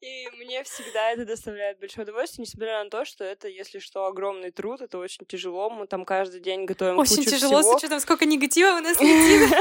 [0.00, 4.52] И мне всегда это доставляет большое удовольствие, несмотря на то, что это, если что, огромный
[4.52, 5.70] труд, это очень тяжело.
[5.70, 7.72] Мы там каждый день готовим очень тяжело, всего.
[7.72, 9.52] с учетом, сколько негатива у нас летит.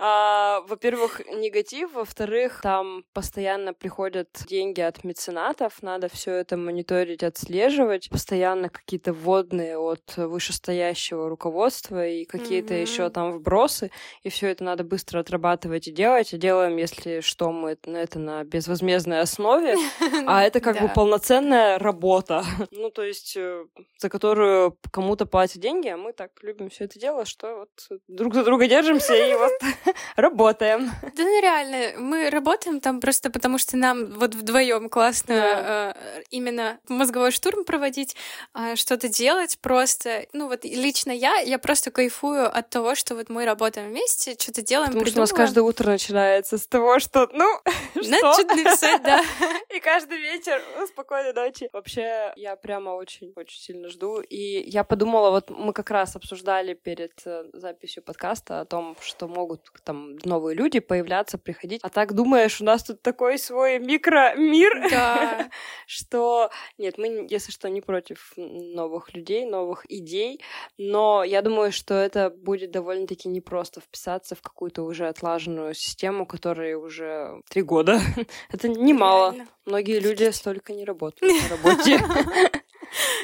[0.00, 8.08] А, во-первых, негатив, во-вторых, там постоянно приходят деньги от меценатов, надо все это мониторить, отслеживать,
[8.08, 12.80] постоянно какие-то вводные от вышестоящего руководства и какие-то mm-hmm.
[12.80, 13.90] еще там вбросы,
[14.22, 16.32] и все это надо быстро отрабатывать и делать.
[16.32, 19.74] И делаем, если что, мы это, на безвозмездной основе,
[20.28, 23.64] а это как бы полноценная работа, ну то есть э,
[23.98, 28.34] за которую кому-то платят деньги, а мы так любим все это дело, что вот друг
[28.34, 29.52] за друга держимся и вот
[30.16, 30.90] работаем.
[31.02, 35.94] Да, ну реально, мы работаем там просто потому, что нам вот вдвоем классно да.
[35.96, 38.16] э, именно мозговой штурм проводить,
[38.54, 40.26] э, что-то делать просто.
[40.32, 44.62] Ну вот лично я, я просто кайфую от того, что вот мы работаем вместе, что-то
[44.62, 47.46] делаем, Потому что у нас каждое утро начинается с того, что, ну,
[48.02, 48.32] что?
[48.32, 49.22] что-то написать, да.
[49.74, 51.68] И каждый вечер, ну, спокойной ночи.
[51.72, 54.20] Вообще, я прямо очень-очень сильно жду.
[54.20, 59.28] И я подумала, вот мы как раз обсуждали перед э, записью подкаста о том, что
[59.28, 61.80] могут там новые люди появляться, приходить.
[61.82, 65.48] А так думаешь, у нас тут такой свой микромир, да.
[65.86, 70.40] что нет, мы, если что, не против новых людей, новых идей,
[70.76, 76.76] но я думаю, что это будет довольно-таки непросто вписаться в какую-то уже отлаженную систему, которая
[76.76, 78.00] уже три года.
[78.50, 79.32] это немало.
[79.32, 79.48] Реально.
[79.66, 82.00] Многие люди столько не работают на работе.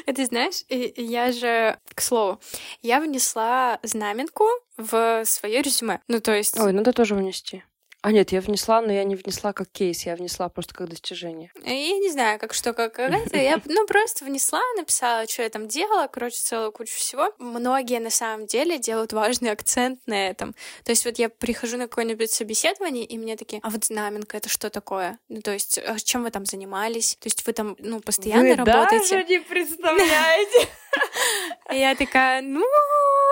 [0.07, 2.39] Это знаешь, я же, к слову,
[2.81, 4.45] я внесла знаменку
[4.77, 5.99] в свое резюме.
[6.07, 6.59] Ну, то есть...
[6.59, 7.63] Ой, надо тоже внести.
[8.05, 11.51] А нет, я внесла, но я не внесла как кейс, я внесла просто как достижение.
[11.63, 13.35] Я не знаю, как что, как это.
[13.35, 17.33] Я, ну, просто внесла, написала, что я там делала, короче, целую кучу всего.
[17.39, 20.53] Многие, на самом деле, делают важный акцент на этом.
[20.83, 24.49] То есть вот я прихожу на какое-нибудь собеседование, и мне такие, а вот знаменка— это
[24.49, 25.17] что такое?
[25.27, 27.15] Ну, то есть а чем вы там занимались?
[27.19, 29.15] То есть вы там, ну, постоянно вы работаете?
[29.15, 30.69] даже не представляете!
[31.71, 32.63] Я такая, ну,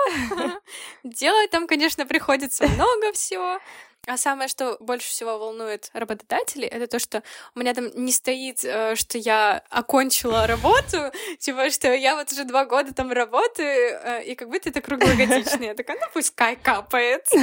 [1.04, 3.60] делать там, конечно, приходится много всего.
[4.06, 7.22] А самое, что больше всего волнует работодателей, это то, что
[7.54, 12.44] у меня там не стоит, э, что я окончила работу, типа, что я вот уже
[12.44, 15.66] два года там работаю, э, и как будто это круглогодичный.
[15.66, 17.26] Я такая, ну пускай капает.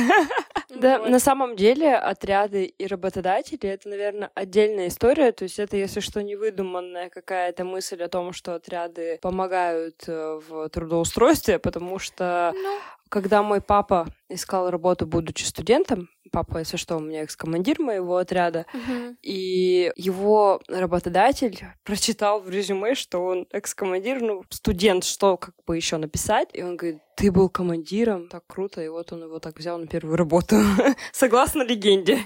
[0.74, 5.34] Да, на самом деле отряды и работодатели— это, наверное, отдельная история.
[5.34, 10.40] То есть это, если что, не выдуманная какая-то мысль о том, что отряды помогают э,
[10.48, 12.80] в трудоустройстве, потому что ну.
[13.12, 18.66] Когда мой папа искал работу, будучи студентом, папа, если что, у меня экс-командир моего отряда,
[18.74, 19.18] Мгм.
[19.22, 25.98] и его работодатель прочитал в резюме, что он экс-командир, ну, студент, что как бы еще
[25.98, 29.78] написать, и он говорит, ты был командиром, так круто, и вот он его так взял
[29.78, 30.56] на первую работу,
[31.12, 32.20] согласно легенде.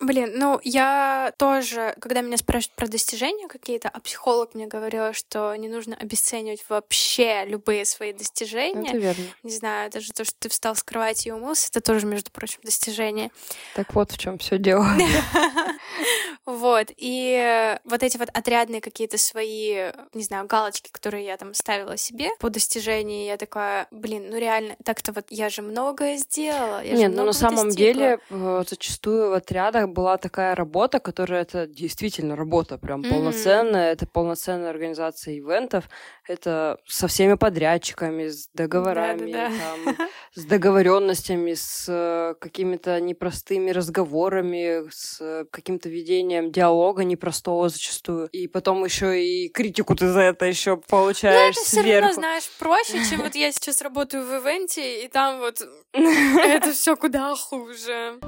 [0.00, 5.54] Блин, ну я тоже, когда меня спрашивают про достижения какие-то, а психолог мне говорил, что
[5.56, 8.88] не нужно обесценивать вообще любые свои достижения.
[8.88, 9.24] Это верно.
[9.42, 12.60] Не знаю, даже то, что ты встал с кровати и умылся, это тоже, между прочим,
[12.62, 13.30] достижение.
[13.74, 14.86] Так вот в чем все дело.
[16.46, 21.96] Вот, и вот эти вот отрядные какие-то свои, не знаю, галочки, которые я там ставила
[21.96, 26.82] себе по достижению, я такая, блин, ну реально, так-то вот я же многое сделала.
[26.82, 31.66] Я Нет, ну на самом деле э, зачастую в отрядах была такая работа, которая это
[31.66, 35.88] действительно работа, прям полноценная, это полноценная организация ивентов,
[36.26, 39.96] это со всеми подрядчиками, с договорами, там,
[40.34, 45.44] с договоренностями, с э, какими-то непростыми разговорами, с э,
[45.80, 48.28] каким-то ведением диалога непростого зачастую.
[48.28, 52.50] И потом еще и критику ты за это еще Ну, получаешь это все равно, знаешь,
[52.58, 55.62] проще, чем вот я сейчас работаю в ивенте, и там вот
[55.92, 58.18] это все куда хуже.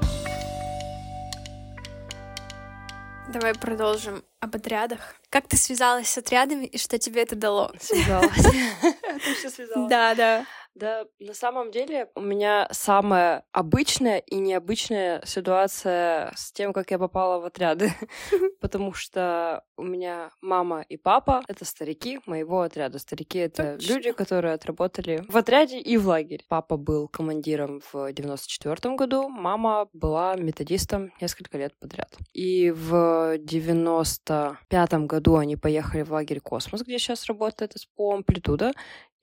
[3.31, 5.15] Давай продолжим об отрядах.
[5.29, 7.71] Как ты связалась с отрядами и что тебе это дало?
[7.79, 8.31] Связалась.
[9.89, 10.45] Да, да.
[10.75, 16.97] Да, на самом деле у меня самая обычная и необычная ситуация с тем, как я
[16.97, 17.91] попала в отряды,
[18.61, 22.97] потому что у меня мама и папа— это старики моего отряда.
[22.97, 26.43] Старики— это люди, которые отработали в отряде и в лагере.
[26.47, 32.17] Папа был командиром в 94 году, мама была методистом несколько лет подряд.
[32.33, 38.73] И в 95 году они поехали в лагерь «Космос», где сейчас работает СПО «Амплитуда»,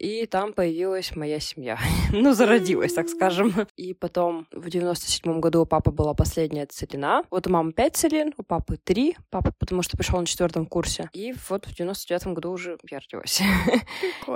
[0.01, 1.79] и там появилась моя семья.
[2.13, 3.53] ну, зародилась, так скажем.
[3.77, 7.23] И потом в 97 году у папы была последняя целина.
[7.31, 9.17] Вот у мамы 5 целин, у папы 3.
[9.29, 11.11] Папа, потому что пришел на четвертом курсе.
[11.13, 13.43] И вот в 99 году уже я родилась.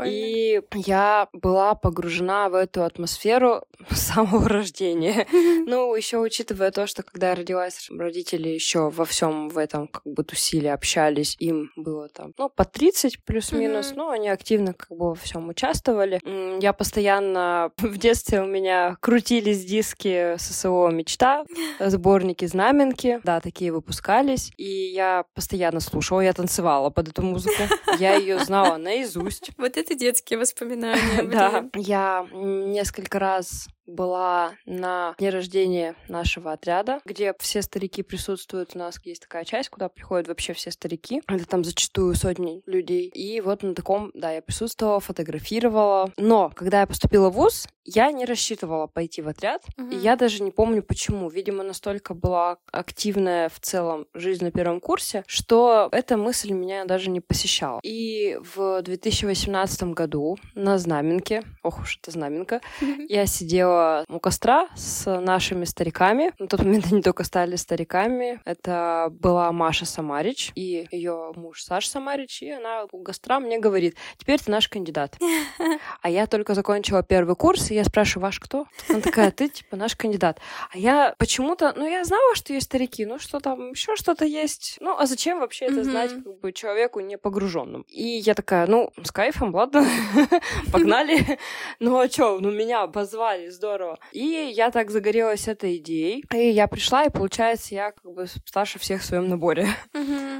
[0.07, 5.27] И я была погружена в эту атмосферу с самого рождения.
[5.66, 10.03] Ну, еще учитывая то, что когда я родилась, родители еще во всем в этом как
[10.05, 15.11] бы тусили, общались, им было там, ну, по 30 плюс-минус, но они активно как бы
[15.11, 16.20] во всем участвовали.
[16.60, 21.44] Я постоянно в детстве у меня крутились диски ССО «Мечта»,
[21.80, 27.62] сборники «Знаменки», да, такие выпускались, и я постоянно слушала, я танцевала под эту музыку,
[27.98, 29.50] я ее знала наизусть.
[29.56, 37.34] Вот это детские воспоминания, Да, я несколько раз была на дне рождения нашего отряда, где
[37.38, 38.70] все старики присутствуют.
[38.74, 41.22] У нас есть такая часть, куда приходят вообще все старики.
[41.28, 43.08] Это там зачастую сотни людей.
[43.08, 46.10] И вот на таком, да, я присутствовала, фотографировала.
[46.16, 49.62] Но когда я поступила в ВУЗ, я не рассчитывала пойти в отряд.
[49.76, 49.98] И Мгм.
[50.00, 51.28] я даже не помню почему.
[51.28, 57.10] Видимо, настолько была активная в целом жизнь на первом курсе, что эта мысль меня даже
[57.10, 57.80] не посещала.
[57.82, 62.60] И в 2018 году на Знаменке, ох уж это Знаменка,
[63.08, 63.73] я сидела
[64.08, 66.32] у костра с нашими стариками.
[66.38, 68.40] На тот момент они только стали стариками.
[68.44, 73.96] Это была Маша Самарич и ее муж Саш Самарич, и она у костра мне говорит,
[74.18, 75.16] теперь ты наш кандидат.
[76.02, 78.66] А я только закончила первый курс, и я спрашиваю, ваш кто?
[78.88, 80.38] Она такая, ты типа наш кандидат.
[80.70, 84.76] А я почему-то, ну я знала, что есть старики, ну что там, еще что-то есть.
[84.80, 87.84] Ну а зачем вообще это знать как бы человеку не погруженному?
[87.88, 89.87] И я такая, ну с кайфом, ладно,
[90.72, 91.38] погнали.
[91.80, 93.98] Ну а чё, ну меня позвали с здорово.
[94.12, 96.24] И я так загорелась этой идеей.
[96.35, 99.68] И я пришла, и получается, я как бы старше всех в своем наборе.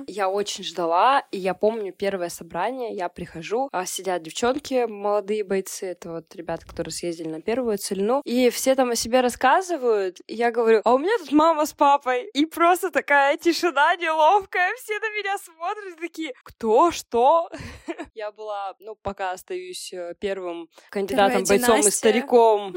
[0.07, 5.87] Я очень ждала, и я помню первое собрание, я прихожу, а сидят девчонки, молодые бойцы,
[5.87, 10.35] это вот ребята, которые съездили на первую целину, и все там о себе рассказывают, и
[10.35, 14.99] я говорю, а у меня тут мама с папой, и просто такая тишина неловкая, все
[14.99, 17.49] на меня смотрят, такие, кто, что?
[18.15, 22.73] Я была, ну, пока остаюсь э, первым кандидатом, бойцом и стариком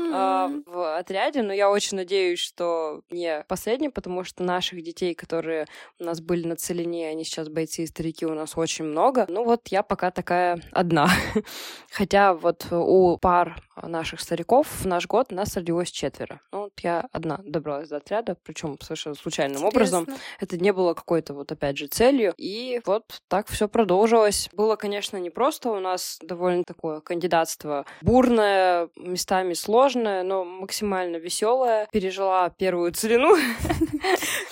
[0.66, 5.66] в отряде, но я очень надеюсь, что не последним, потому что наших детей, которые
[6.00, 9.26] у нас были на целине, они сейчас бойцы и старики, у нас очень много.
[9.28, 11.10] Ну вот я пока такая одна.
[11.92, 16.42] Хотя вот у пар наших стариков в наш год нас родилось четверо.
[16.52, 20.04] Ну вот я одна добралась до отряда, причем совершенно случайным образом.
[20.04, 20.24] Интересно.
[20.40, 22.34] Это не было какой-то вот опять же целью.
[22.38, 24.50] И вот так все продолжилось.
[24.54, 25.70] Было, конечно, непросто.
[25.70, 31.88] У нас довольно такое кандидатство бурное, местами сложное, но максимально веселое.
[31.92, 33.36] Пережила первую целину.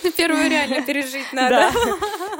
[0.03, 1.71] Ну, Первую реально пережить надо.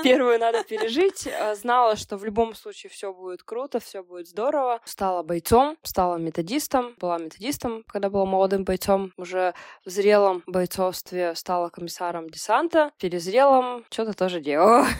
[0.04, 1.28] Первую надо пережить.
[1.28, 4.80] А, Знала, что в любом случае все будет круто, все будет здорово.
[4.86, 6.95] Стала бойцом, стала методистом.
[7.00, 9.12] Была методистом, когда была молодым бойцом.
[9.17, 9.54] Уже
[9.86, 12.91] в зрелом бойцовстве стала комиссаром десанта.
[12.98, 14.86] Перезрелом что-то тоже делала.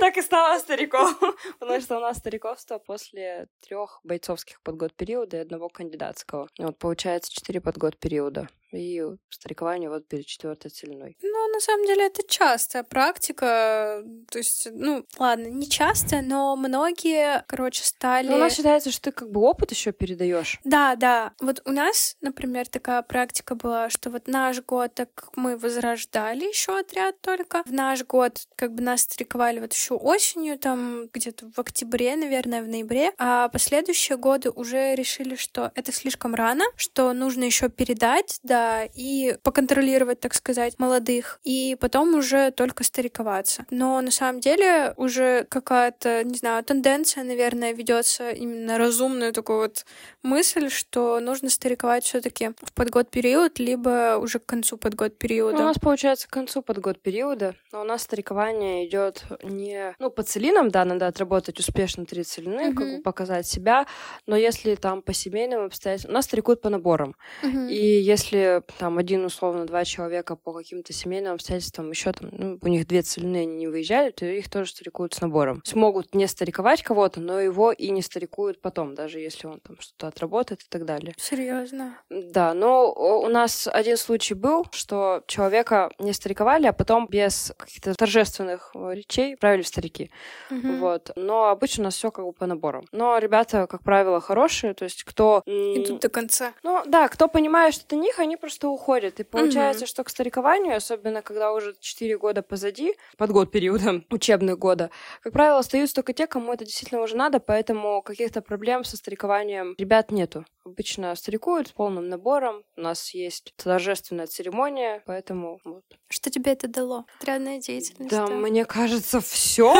[0.00, 1.14] Так и стала стариком.
[1.60, 6.48] Потому что у нас стариковство после трех бойцовских подгод периода и одного кандидатского.
[6.58, 8.48] Вот получается четыре подгод периода.
[8.74, 11.16] И старикование вот перед четвертой целиной.
[11.22, 14.02] Ну, на самом деле, это частая практика.
[14.30, 18.28] То есть, ну, ладно, не часто, но многие, короче, стали...
[18.28, 20.60] Ну, у нас считается, что ты как бы опыт еще передаешь.
[20.64, 21.32] Да, да.
[21.40, 26.44] Вот у нас, например, такая практика была, что вот наш год, так как мы возрождали
[26.44, 31.50] еще отряд только, в наш год как бы нас стриковали вот еще осенью, там где-то
[31.54, 37.12] в октябре, наверное, в ноябре, а последующие годы уже решили, что это слишком рано, что
[37.12, 38.63] нужно еще передать, да,
[38.94, 43.64] и поконтролировать, так сказать, молодых, и потом уже только стариковаться.
[43.70, 49.84] Но на самом деле уже какая-то, не знаю, тенденция, наверное, ведется именно разумную такую вот
[50.22, 55.56] мысль, что нужно стариковать все-таки в подгод период, либо уже к концу подгод Ну, периода.
[55.56, 59.94] у нас получается к концу подгод периода, но у нас старикование идет не...
[59.98, 63.86] Ну, по целинам, да, надо отработать успешно три целины, как бы показать себя,
[64.26, 66.12] но если там по семейным обстоятельствам...
[66.12, 67.16] У нас старикуют по наборам.
[67.42, 67.68] Мгм.
[67.68, 72.68] И если там один, условно, два человека по каким-то семейным обстоятельствам еще там, ну, у
[72.68, 75.56] них две целины, они не выезжали, то их тоже старикуют с набором.
[75.56, 79.60] То есть могут не стариковать кого-то, но его и не старикуют потом, даже если он
[79.60, 81.14] там что-то отработает и так далее.
[81.16, 81.98] Серьезно.
[82.10, 87.94] Да, но у нас один случай был, что человека не стариковали, а потом без каких-то
[87.94, 90.10] торжественных э, речей правили старики.
[90.50, 91.10] Вот.
[91.16, 92.84] Но обычно у нас все как бы по наборам.
[92.92, 95.42] Но ребята, как правило, хорошие, то есть кто...
[95.46, 96.52] Идут до конца.
[96.62, 99.20] ну да, кто понимает, что это них, они просто уходят.
[99.20, 104.58] И получается, что к старикованию, особенно когда уже 4 года позади, под год периода учебных
[104.58, 104.90] года,
[105.22, 109.74] как правило, остаются только те, кому это действительно уже надо, поэтому каких-то проблем со старикованием
[109.78, 110.44] ребят нету.
[110.66, 115.84] Обычно старикуют с полным набором, у нас есть торжественная церемония, поэтому вот.
[116.08, 117.06] Что тебе это дало?
[117.20, 118.10] Отрядная деятельность.
[118.10, 119.74] Да, мне кажется, все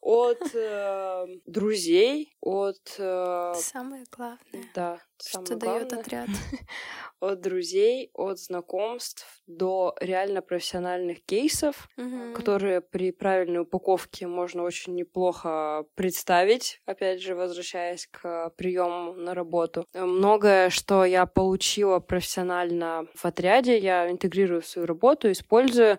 [0.00, 6.00] от э, друзей, от э, Самое главное, да, что самое дает главное.
[6.00, 6.28] отряд.
[7.20, 12.34] от друзей, от знакомств до реально профессиональных кейсов, Мгм.
[12.34, 19.84] которые при правильной упаковке можно очень неплохо представить, опять же, возвращаясь к приему на работу.
[19.94, 25.98] Многое, что я получила профессионально в отряде, я интегрирую в свою работу, использую.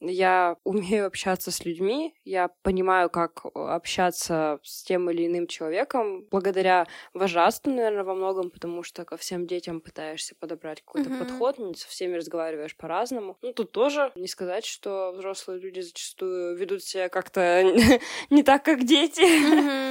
[0.00, 6.86] Я умею общаться с людьми, я понимаю, как общаться с тем или иным человеком, благодаря
[7.14, 11.18] вожатству, наверное, во многом, потому что ко всем детям пытаешься подобрать какой-то Мгм.
[11.18, 13.36] подход, не со всеми разговариваешь по-разному.
[13.42, 17.62] Ну, тут тоже не сказать, что взрослые люди зачастую ведут себя как-то
[18.30, 19.22] не так, как дети.
[19.22, 19.87] Мгм.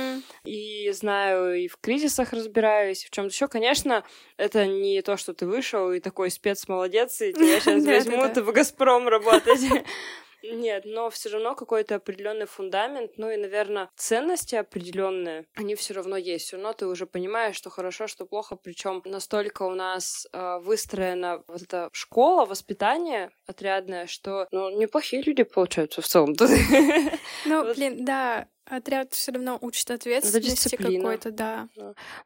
[0.47, 3.47] И знаю, и в кризисах разбираюсь, и в чем еще.
[3.47, 4.03] Конечно,
[4.37, 9.07] это не то, что ты вышел и такой спец-молодец, и тебя сейчас возьмут в «Газпром»
[9.07, 9.61] работать.
[10.43, 16.15] Нет, но все равно какой-то определенный фундамент, ну и, наверное, ценности определенные, они все равно
[16.15, 16.45] есть.
[16.45, 18.55] Все равно ты уже понимаешь, что хорошо, что плохо.
[18.55, 25.43] Причем настолько у нас э, выстроена вот эта школа, воспитание отрядное, что ну, неплохие люди
[25.43, 26.35] получаются в целом.
[27.45, 31.67] Ну, блин, да, отряд все равно учит ответственности какой-то, да.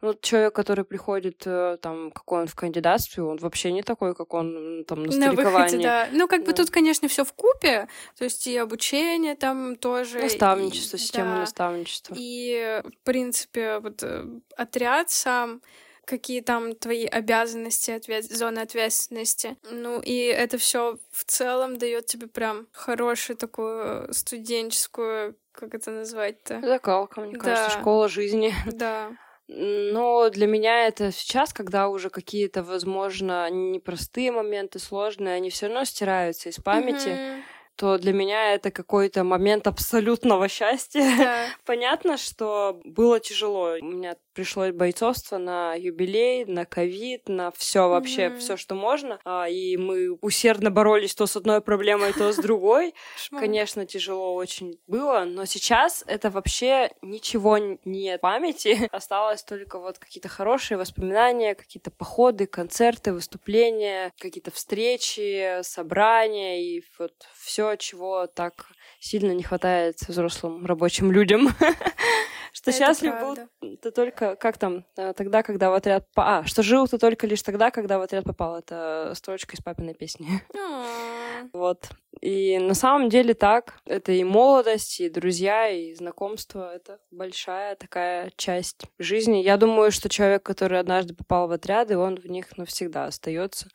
[0.02, 4.34] Ну, человек, который приходит, э, там, какой он в кандидатстве, он вообще не такой, как
[4.34, 6.10] он там на На выходе, да.
[6.12, 6.58] Ну, как бы Да.
[6.58, 10.20] тут, конечно, все в купе, то есть и обучение там тоже.
[10.20, 11.40] Наставничество, и- система да.
[11.42, 12.16] наставничества.
[12.18, 14.26] И, в принципе, вот э,
[14.56, 15.62] отряд сам,
[16.06, 18.26] какие там твои обязанности, ответ...
[18.26, 19.58] зоны ответственности.
[19.70, 26.62] Ну и это все в целом дает тебе прям хорошую такую студенческую, как это назвать-то?
[26.62, 27.40] Закалка, мне да.
[27.40, 28.54] кажется, школа жизни.
[28.74, 29.12] Да.
[29.54, 35.84] Но для меня это сейчас, когда уже какие-то, возможно, непростые моменты, сложные, они все равно
[35.84, 37.10] стираются из памяти.
[37.10, 37.42] Mm-hmm
[37.82, 41.02] то для меня это какой-то момент абсолютного счастья.
[41.18, 41.46] Да.
[41.66, 43.76] Понятно, что было тяжело.
[43.82, 48.38] У меня пришлось бойцовство на юбилей, на ковид, на все вообще, mm-hmm.
[48.38, 49.20] все, что можно.
[49.26, 52.94] А, и мы усердно боролись то с одной проблемой, то с другой.
[53.32, 58.88] Конечно, тяжело очень было, но сейчас это вообще ничего нет памяти.
[58.92, 67.14] Осталось только вот какие-то хорошие воспоминания, какие-то походы, концерты, выступления, какие-то встречи, собрания и вот
[67.34, 68.68] все, чего так
[69.00, 71.50] сильно не хватает взрослым рабочим людям.
[72.54, 76.06] Что счастлив был ты только, как там, э, тогда, когда в отряд...
[76.16, 78.58] А, что жил ты только лишь тогда, когда в отряд попал.
[78.58, 80.28] Это строчка из папиной песни.
[81.54, 81.90] Вот.
[82.22, 83.80] И на самом деле так.
[83.86, 86.72] Это и молодость, и друзья, и знакомство.
[86.72, 89.42] Это большая такая часть жизни.
[89.42, 93.70] Я думаю, что человек, который однажды попал в отряды, он в них навсегда остается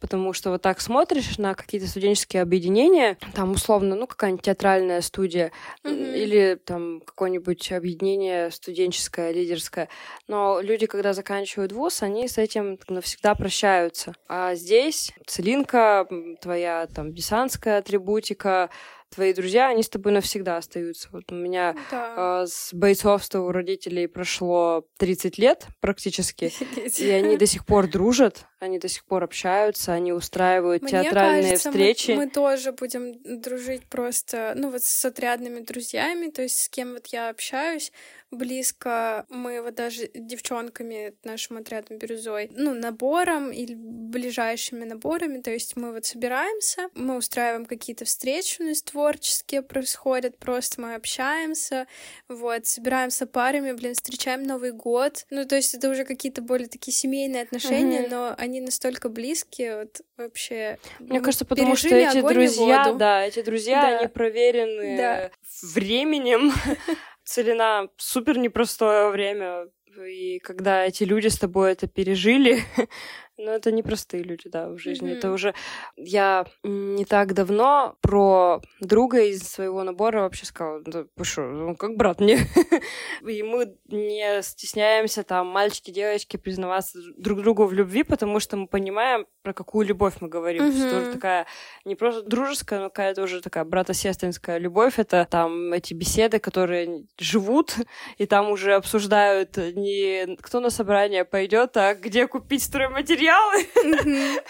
[0.00, 5.52] потому что вот так смотришь на какие-то студенческие объединения, там условно, ну, какая-нибудь театральная студия
[5.84, 6.18] mm-hmm.
[6.18, 9.88] или там какое-нибудь объединение студенческое, лидерское,
[10.26, 14.14] но люди, когда заканчивают вуз, они с этим навсегда прощаются.
[14.28, 16.08] А здесь целинка,
[16.40, 18.70] твоя там десантская атрибутика,
[19.10, 21.08] твои друзья, они с тобой навсегда остаются.
[21.12, 22.42] Вот у меня да.
[22.42, 26.52] э, с бойцовства у родителей прошло 30 лет практически,
[26.98, 31.42] и они до сих пор дружат, они до сих пор общаются, они устраивают Мне театральные
[31.42, 32.10] кажется, встречи.
[32.12, 36.92] Мы, мы тоже будем дружить просто, ну вот с отрядными друзьями, то есть с кем
[36.92, 37.90] вот я общаюсь,
[38.30, 39.26] близко.
[39.28, 45.92] Мы вот даже девчонками нашим отрядом бирюзой, ну, набором или ближайшими наборами, то есть мы
[45.92, 51.86] вот собираемся, мы устраиваем какие-то встречи у нас творческие происходят, просто мы общаемся,
[52.28, 55.26] вот, собираемся парами, блин, встречаем Новый год.
[55.30, 58.10] Ну, то есть это уже какие-то более такие семейные отношения, mm-hmm.
[58.10, 60.78] но они настолько близкие, вот вообще.
[60.98, 63.98] Мне кажется, потому что эти друзья, да, эти друзья, да.
[63.98, 65.30] они проверены да.
[65.74, 66.52] временем,
[67.24, 72.62] Целина супер непростое время, и когда эти люди с тобой это пережили,
[73.42, 75.10] Но это не простые люди, да, в жизни.
[75.10, 75.18] Mm-hmm.
[75.18, 75.54] Это уже...
[75.96, 81.96] Я не так давно про друга из своего набора вообще сказала, да, что, он как
[81.96, 82.38] брат мне.
[83.26, 88.66] И мы не стесняемся там, мальчики, девочки, признаваться друг другу в любви, потому что мы
[88.66, 90.64] понимаем, про какую любовь мы говорим.
[90.64, 90.86] Mm-hmm.
[90.86, 91.46] Это уже такая
[91.84, 94.98] не просто дружеская, но какая-то уже такая братосестринская любовь.
[94.98, 97.76] Это там эти беседы, которые живут,
[98.18, 103.66] и там уже обсуждают не кто на собрание пойдет, а где купить стройматериал материалы,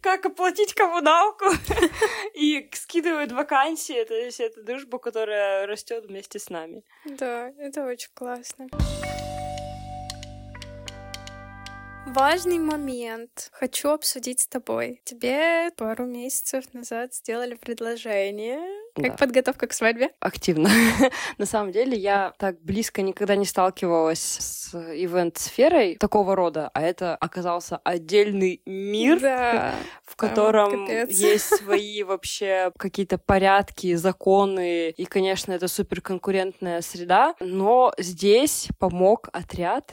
[0.00, 1.46] как оплатить коммуналку,
[2.34, 4.04] и скидывают вакансии.
[4.04, 6.82] То есть это дружба, которая растет вместе с нами.
[7.04, 8.68] Да, это очень классно.
[12.06, 13.50] Важный момент.
[13.52, 15.02] Хочу обсудить с тобой.
[15.04, 19.16] Тебе пару месяцев назад сделали предложение как да.
[19.16, 20.10] подготовка к свадьбе?
[20.20, 20.70] Активно.
[21.38, 27.14] На самом деле я так близко никогда не сталкивалась с ивент-сферой такого рода, а это
[27.16, 29.74] оказался отдельный мир, да.
[30.04, 37.92] в котором Там, есть свои вообще какие-то порядки, законы, и, конечно, это суперконкурентная среда, но
[37.98, 39.92] здесь помог отряд,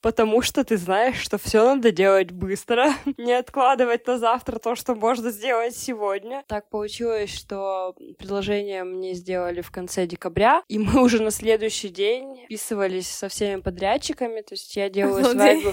[0.00, 4.94] потому что ты знаешь, что все надо делать быстро, не откладывать на завтра то, что
[4.94, 6.44] можно сделать сегодня.
[6.48, 12.44] Так получилось, что предложение мне сделали в конце декабря, и мы уже на следующий день
[12.44, 15.72] вписывались со всеми подрядчиками, то есть я делаю свадьбу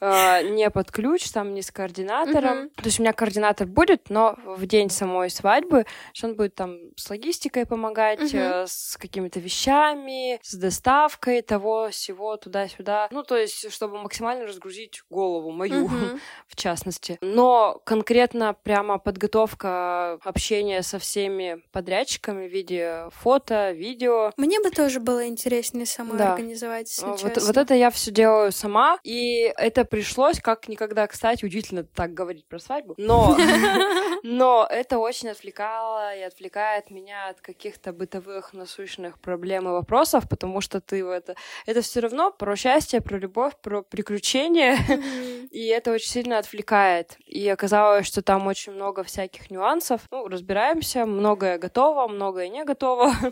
[0.00, 4.36] э, не под ключ, там не с координатором, то есть у меня координатор будет, но
[4.44, 10.38] в день самой свадьбы, что он будет там с логистикой помогать, э, с какими-то вещами,
[10.42, 15.88] с доставкой того, всего, туда-сюда, ну, то есть, чтобы максимально разгрузить голову мою,
[16.46, 17.18] в частности.
[17.20, 24.32] Но конкретно прямо подготовка общения со всеми подрядчиками в виде фото, видео.
[24.36, 26.32] Мне бы тоже было интереснее самой да.
[26.32, 27.42] организовать, если вот, честно.
[27.46, 32.46] вот это я все делаю сама, и это пришлось как никогда, кстати, удивительно так говорить
[32.46, 33.36] про свадьбу, но,
[34.22, 40.60] но это очень отвлекало и отвлекает меня от каких-то бытовых насущных проблем и вопросов, потому
[40.60, 41.34] что ты это...
[41.66, 44.78] Это все равно про счастье, про любовь, про приключения,
[45.50, 47.16] и это очень сильно отвлекает.
[47.26, 50.02] И оказалось, что там очень много всяких нюансов.
[50.10, 52.64] Ну, разбираемся, многое готово, многое не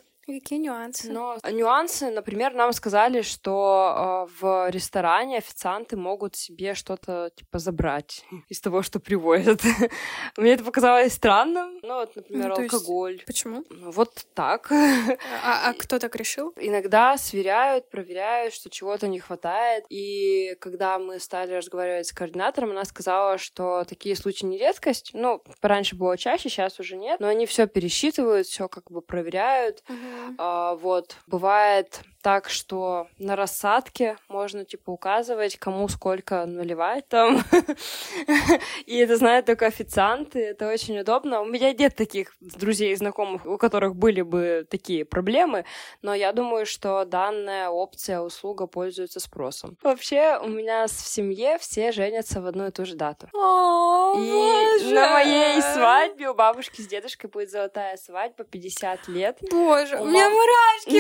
[0.29, 1.11] Какие нюансы?
[1.11, 8.27] Но нюансы, например, нам сказали, что э, в ресторане официанты могут себе что-то типа забрать
[8.51, 9.63] из того, что привозят.
[10.37, 11.79] Мне это показалось странным.
[11.83, 13.13] Ну вот, например, ну, алкоголь.
[13.15, 13.25] Есть...
[13.25, 13.65] Почему?
[13.71, 14.71] Ну, вот так.
[14.71, 16.53] А, а кто так решил?
[16.57, 19.87] Иногда сверяют, проверяют, что чего-то не хватает.
[19.89, 25.13] И когда мы стали разговаривать с координатором, она сказала, что такие случаи не редкость.
[25.15, 27.19] Ну, раньше было чаще, сейчас уже нет.
[27.19, 29.83] Но они все пересчитывают, все как бы проверяют.
[30.19, 30.35] Uh-huh.
[30.39, 31.17] А, вот.
[31.27, 37.45] Бывает так, что на рассадке можно, типа, указывать, кому сколько наливать там.
[38.87, 41.41] И это знают только официанты, это очень удобно.
[41.41, 45.65] У меня нет таких друзей и знакомых, у которых были бы такие проблемы,
[46.03, 49.77] но я думаю, что данная опция, услуга пользуется спросом.
[49.83, 53.29] Вообще, у меня в семье все женятся в одну и ту же дату.
[53.33, 59.39] И на моей свадьбе у бабушки с дедушкой будет золотая свадьба, 50 лет.
[59.51, 60.99] Боже, у меня мурашки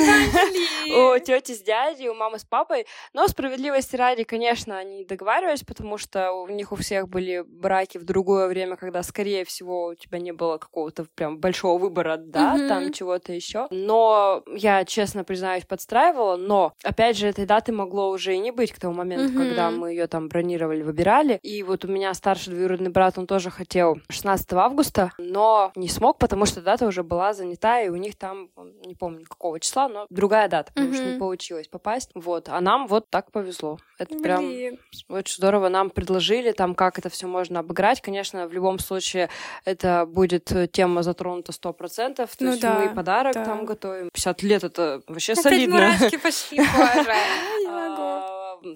[1.16, 2.86] у тети с дядей, у мамы с папой.
[3.12, 8.04] Но справедливости ради, конечно, они договаривались, потому что у них у всех были браки в
[8.04, 12.68] другое время, когда, скорее всего, у тебя не было какого-то прям большого выбора, да, mm-hmm.
[12.68, 13.66] там чего-то еще.
[13.70, 18.72] Но я, честно признаюсь, подстраивала, но, опять же, этой даты могло уже и не быть
[18.72, 19.48] к тому моменту, mm-hmm.
[19.48, 21.38] когда мы ее там бронировали, выбирали.
[21.42, 26.18] И вот у меня старший двоюродный брат, он тоже хотел 16 августа, но не смог,
[26.18, 28.50] потому что дата уже была занята, и у них там,
[28.84, 30.97] не помню какого числа, но другая дата, потому mm-hmm.
[31.00, 32.10] Что не получилось попасть.
[32.14, 32.48] Вот.
[32.48, 33.78] А нам вот так повезло.
[33.98, 34.22] Это Блин.
[34.22, 35.68] прям очень здорово.
[35.68, 38.00] Нам предложили там, как это все можно обыграть.
[38.00, 39.28] Конечно, в любом случае
[39.64, 42.36] это будет тема затронута сто процентов.
[42.36, 43.44] То ну есть да, мы подарок да.
[43.44, 44.10] там готовим.
[44.12, 45.74] 50 лет это вообще Опять солидно.
[45.74, 47.14] мурашки пошли, боже.
[47.60, 48.07] Не могу.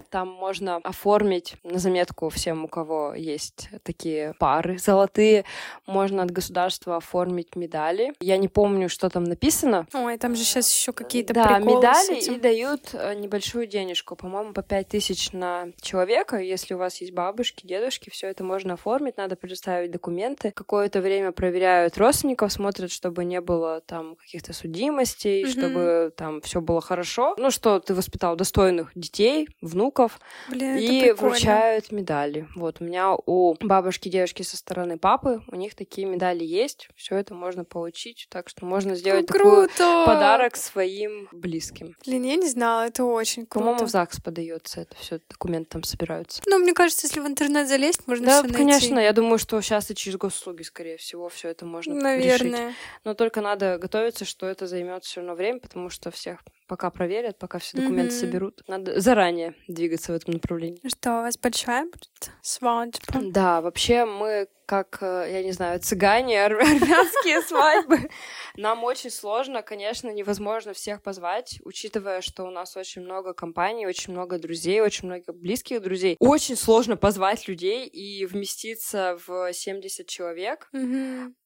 [0.09, 5.45] Там можно оформить на заметку всем, у кого есть такие пары золотые.
[5.85, 8.13] Можно от государства оформить медали.
[8.19, 9.87] Я не помню, что там написано.
[9.93, 14.15] Ой, там же сейчас еще какие-то Да, медали и дают э, небольшую денежку.
[14.15, 16.37] По-моему, по пять тысяч на человека.
[16.37, 19.17] Если у вас есть бабушки, дедушки, все это можно оформить.
[19.17, 20.51] Надо предоставить документы.
[20.51, 25.49] Какое-то время проверяют родственников, смотрят, чтобы не было там каких-то судимостей, mm-hmm.
[25.49, 27.35] чтобы там все было хорошо.
[27.37, 30.19] Ну, что ты воспитал достойных детей, внуков
[30.49, 32.47] Блин, и вручают медали.
[32.55, 36.87] Вот у меня у бабушки, девушки со стороны папы, у них такие медали есть.
[36.95, 39.67] Все это можно получить, так что можно сделать ну, такой
[40.05, 41.95] подарок своим близким.
[42.05, 43.65] Блин, я не знала, это очень круто.
[43.65, 46.41] По-моему, в ЗАГС подается это все, документы там собираются.
[46.45, 48.57] Ну, мне кажется, если в интернет залезть, можно да, все найти.
[48.57, 52.67] конечно, я думаю, что сейчас и через госуслуги, скорее всего, все это можно Наверное.
[52.67, 52.77] решить.
[53.03, 56.39] Но только надо готовиться, что это займет все равно время, потому что всех
[56.73, 58.19] пока проверят, пока все документы mm-hmm.
[58.19, 58.63] соберут.
[58.67, 60.81] Надо заранее двигаться в этом направлении.
[60.87, 62.99] Что, у вас большая будет свадьба?
[63.31, 68.09] Да, вообще мы как, э, я не знаю, цыгане, армянские свадьбы.
[68.55, 74.13] Нам очень сложно, конечно, невозможно всех позвать, учитывая, что у нас очень много компаний, очень
[74.13, 76.15] много друзей, очень много близких друзей.
[76.19, 80.69] Очень сложно позвать людей и вместиться в 70 человек.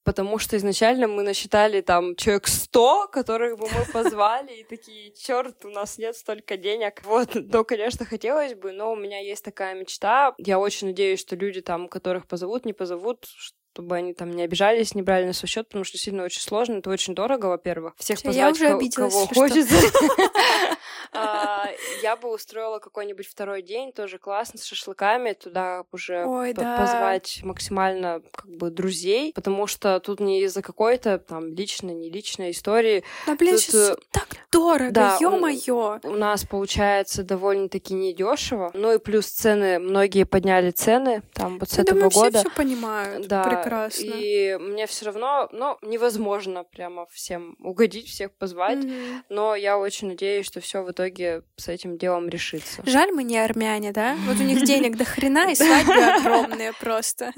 [0.03, 5.65] Потому что изначально мы насчитали там человек 100, которых бы мы позвали, и такие, черт,
[5.65, 7.03] у нас нет столько денег.
[7.03, 10.33] Вот, но, конечно, хотелось бы, но у меня есть такая мечта.
[10.37, 13.27] Я очень надеюсь, что люди там, которых позовут, не позовут,
[13.73, 16.77] чтобы они там не обижались, не брали на свой счет, потому что сильно очень сложно,
[16.77, 17.93] это очень дорого, во-первых.
[17.97, 19.75] Всех позвать, я уже обиделась, кого хочется.
[22.07, 26.23] Я бы устроила какой-нибудь второй день, тоже классно, с шашлыками, туда уже
[26.55, 32.51] позвать максимально как бы друзей, потому что тут не из-за какой-то там личной, не личной
[32.51, 33.03] истории.
[33.25, 35.99] Да, блин, сейчас э, так дорого, ё-моё!
[36.03, 41.77] У нас получается довольно-таки недешево, ну и плюс цены, многие подняли цены там вот с
[41.77, 42.39] этого года.
[42.39, 44.01] все понимают, да, прекрасно.
[44.05, 49.23] И мне все равно, ну, невозможно прямо всем угодить, всех позвать, mm-hmm.
[49.27, 52.81] но я очень надеюсь, что все в итоге с этим делом решится.
[52.85, 54.15] Жаль, мы не армяне, да?
[54.25, 57.31] Вот у них денег до хрена и свадьбы огромные просто.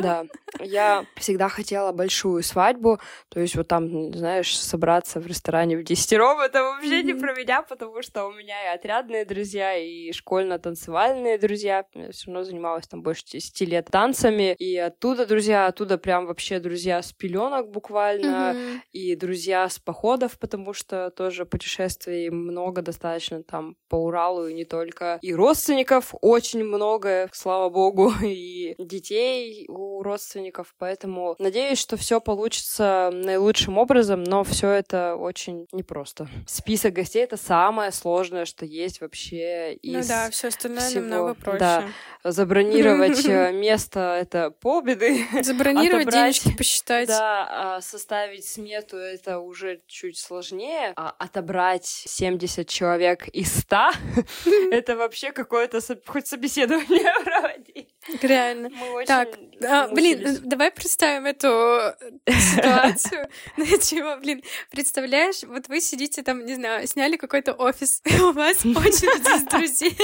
[0.00, 0.24] Да,
[0.60, 2.98] я всегда хотела большую свадьбу,
[3.28, 7.62] то есть вот там, знаешь, собраться в ресторане в десятером, это вообще не про меня,
[7.62, 11.84] потому что у меня и отрядные друзья, и школьно-танцевальные друзья.
[11.94, 16.58] Я все равно занималась там больше 10 лет танцами, и оттуда друзья, оттуда прям вообще
[16.58, 18.56] друзья с пеленок буквально,
[18.92, 24.64] и друзья с походов, потому что тоже путешествий много достаточно там по Уралу и не
[24.64, 25.18] только.
[25.22, 33.10] И родственников очень много, слава богу, и детей у родственников, поэтому надеюсь, что все получится
[33.12, 36.28] наилучшим образом, но все это очень непросто.
[36.46, 41.00] список гостей это самое сложное, что есть вообще из Ну да, все остальное всего.
[41.02, 41.58] намного проще.
[41.58, 41.84] Да.
[42.24, 45.24] Забронировать э, место это полбеды.
[45.42, 47.08] Забронировать денежки посчитать.
[47.08, 50.92] Да, а составить смету это уже чуть сложнее.
[50.96, 53.77] А отобрать 70 человек из 100
[54.70, 57.88] это вообще какое-то хоть собеседование проводить.
[58.22, 58.70] Реально.
[59.06, 59.28] Так,
[59.62, 61.94] а, блин, давай представим эту
[62.26, 63.28] ситуацию.
[63.56, 68.64] Ну, чего, блин, представляешь, вот вы сидите там, не знаю, сняли какой-то офис, у вас
[68.64, 69.96] очередь из друзей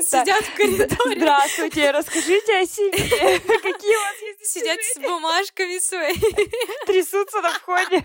[0.00, 3.38] сидят в коридоре, Здравствуйте, расскажите о себе.
[3.38, 6.86] Какие у вас есть сидят с бумажками своими.
[6.86, 8.04] трясутся на входе.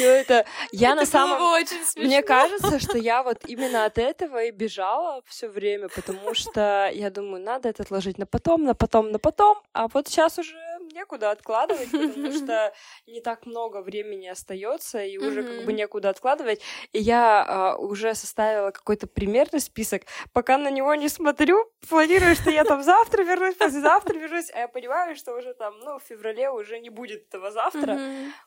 [0.00, 2.08] Все это я на Это самом было очень смешно.
[2.08, 7.10] Мне кажется, что я вот именно от этого и бежала все время, потому что я
[7.10, 10.56] думаю, надо это отложить на потом, на потом, на потом, а вот сейчас уже
[10.92, 12.72] некуда откладывать, потому что
[13.06, 16.60] не так много времени остается и уже как бы некуда откладывать.
[16.92, 22.50] И я а, уже составила какой-то примерный список, пока на него не смотрю, планирую, что
[22.50, 26.50] я там завтра вернусь, послезавтра вернусь, а я понимаю, что уже там, ну, в феврале
[26.50, 27.98] уже не будет этого завтра.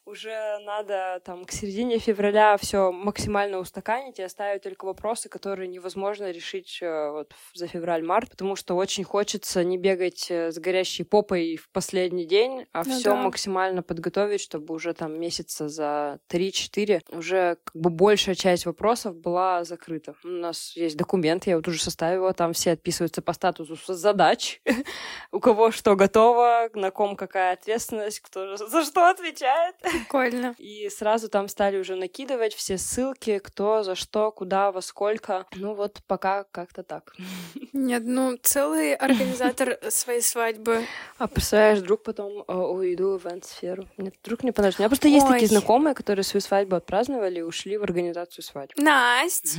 [0.06, 6.32] Уже надо там к середине февраля все максимально устаканить и оставить только вопросы, которые невозможно
[6.32, 11.56] решить э, вот за февраль-март, потому что очень хочется не бегать э, с горящей попой
[11.56, 12.33] в последний день,
[12.72, 13.16] а Ну все да.
[13.16, 19.64] максимально подготовить, чтобы уже там месяца за 3-4 уже как бы большая часть вопросов была
[19.64, 20.16] закрыта.
[20.24, 24.62] У нас есть документ, я вот уже составила, там все отписываются по статусу задач,
[25.32, 29.76] у кого что готово, на ком какая ответственность, кто за что отвечает.
[29.82, 30.56] Прикольно.
[30.58, 35.46] И сразу там стали уже накидывать все ссылки, кто за что, куда, во сколько.
[35.56, 37.14] Ну вот пока как-то так.
[37.74, 40.86] Нет, ну, целый организатор своей свадьбы.
[41.18, 43.88] А представляешь, вдруг потом э, уйду в ивент-сферу.
[43.98, 44.82] Мне вдруг не понравится.
[44.82, 45.34] У меня просто есть Ой.
[45.34, 48.82] такие знакомые, которые свою свадьбу отпраздновали и ушли в организацию свадьбы.
[48.82, 49.58] Насть,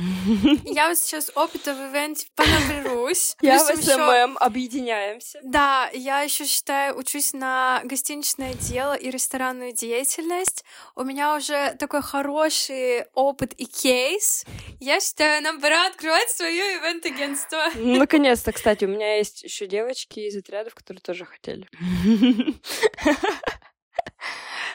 [0.63, 3.35] я вот сейчас опыта в ивенте понаберусь.
[3.41, 5.39] Я в SMM, объединяемся.
[5.43, 10.63] Да, я еще считаю, учусь на гостиничное дело и ресторанную деятельность.
[10.95, 14.45] У меня уже такой хороший опыт и кейс.
[14.79, 17.65] Я считаю, нам пора открывать свое ивент-агентство.
[17.75, 21.67] Наконец-то, кстати, у меня есть еще девочки из отрядов, которые тоже хотели.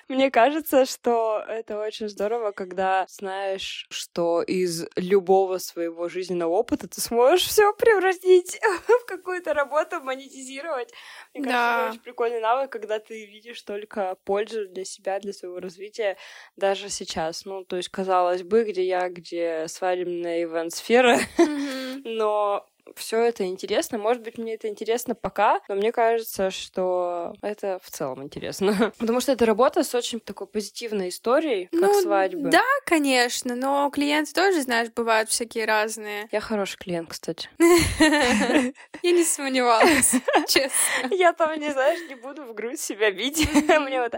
[0.09, 7.01] Мне кажется, что это очень здорово, когда знаешь, что из любого своего жизненного опыта ты
[7.01, 8.59] сможешь все превратить
[9.03, 10.93] в какую-то работу, монетизировать.
[11.35, 11.83] Мне кажется, Да.
[11.83, 16.16] это очень прикольный навык, когда ты видишь только пользу для себя, для своего развития,
[16.57, 17.45] даже сейчас.
[17.45, 22.03] Ну, то есть, казалось бы, где я, где свадебная ивент-сфера, Мгм.
[22.05, 22.66] но
[22.97, 23.99] все это интересно.
[23.99, 28.93] Может быть, мне это интересно пока, но мне кажется, что это в целом интересно.
[28.99, 32.51] Потому что это работа с очень такой позитивной историей, как Ну, свадьбы.
[32.51, 36.28] Да, конечно, но клиенты тоже, знаешь, бывают всякие разные.
[36.32, 37.49] Я хороший клиент, кстати.
[39.03, 40.12] Я не сомневалась,
[40.49, 40.70] честно.
[41.11, 43.49] Я там, не знаешь, не буду в грудь себя бить.
[43.68, 44.14] Мне вот,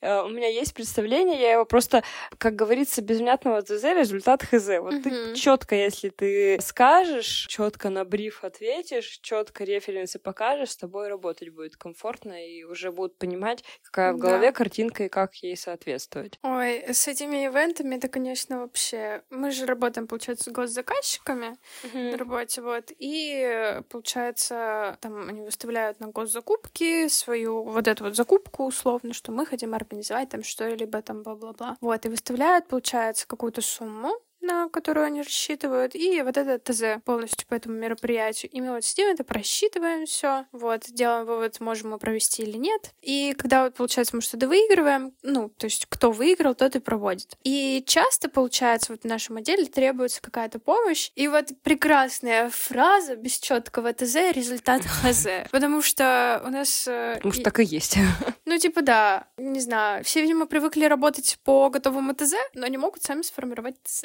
[0.00, 2.02] э, у меня есть представление, я его просто,
[2.38, 4.80] как говорится, без внятного ТЗ результат ХЗ.
[4.80, 11.08] Вот ты четко, если ты скажешь, четко на бриф ответишь, четко референсы покажешь, с тобой
[11.08, 14.28] работать будет комфортно и уже будут понимать, какая в Да.
[14.28, 16.38] голове картинка и как ей соответствовать.
[16.44, 19.22] Ой, с этими ивентами это, конечно, вообще...
[19.30, 21.56] Мы же работаем, получается, с госзаказчиками
[21.92, 28.64] на работе, вот, и, получается, там они выставляют на госзакупки свою вот эту вот закупку
[28.64, 31.76] условно, что мы хотим организовать там что-либо там бла-бла-бла.
[31.80, 34.12] Вот, и выставляют, получается, какую-то сумму,
[34.44, 38.50] на которую они рассчитывают, и вот это ТЗ полностью по этому мероприятию.
[38.50, 42.92] И мы вот сидим, это просчитываем все, вот, делаем вывод, можем мы провести или нет.
[43.02, 47.36] И когда вот, получается, мы что-то выигрываем, ну, то есть кто выиграл, тот и проводит.
[47.44, 53.38] И часто, получается, вот в нашем отделе требуется какая-то помощь, и вот прекрасная фраза без
[53.38, 55.26] четкого ТЗ результат ХЗ.
[55.50, 56.86] Потому что у нас...
[56.88, 57.96] э, Может, и- так и есть.
[58.44, 60.04] ну, типа, да, не знаю.
[60.04, 64.04] Все, видимо, привыкли работать по готовому ТЗ, но не могут сами сформировать ТЗ.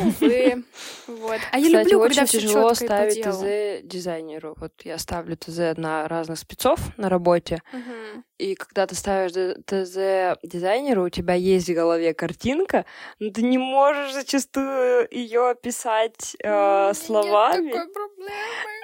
[0.00, 0.64] Увы.
[1.06, 1.38] Вот.
[1.52, 3.22] А я Кстати, люблю, очень когда все тяжело по ставить.
[3.22, 4.54] ТЗ дизайнеру.
[4.58, 8.24] Вот я ставлю ТЗ на разных спецов на работе, Мгм.
[8.36, 9.30] И когда ты ставишь
[9.64, 12.84] ТЗ дизайнеру, у тебя есть в голове картинка,
[13.20, 17.66] но ты не можешь зачастую ее описать э, М, словами.
[17.66, 18.32] Нет такой проблемы.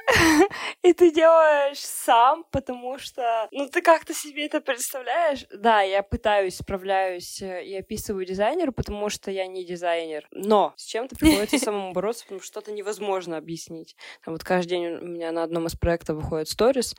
[0.82, 5.46] И ты делаешь сам, потому что, ну, ты как-то себе это представляешь.
[5.52, 10.28] Да, я пытаюсь, справляюсь э, и описываю дизайнеру, потому что я не дизайнер.
[10.30, 13.96] Но с чем-то приходится самому бороться, потому что что-то невозможно объяснить.
[14.24, 16.94] Там вот каждый день у меня на одном из проектов выходит сторис,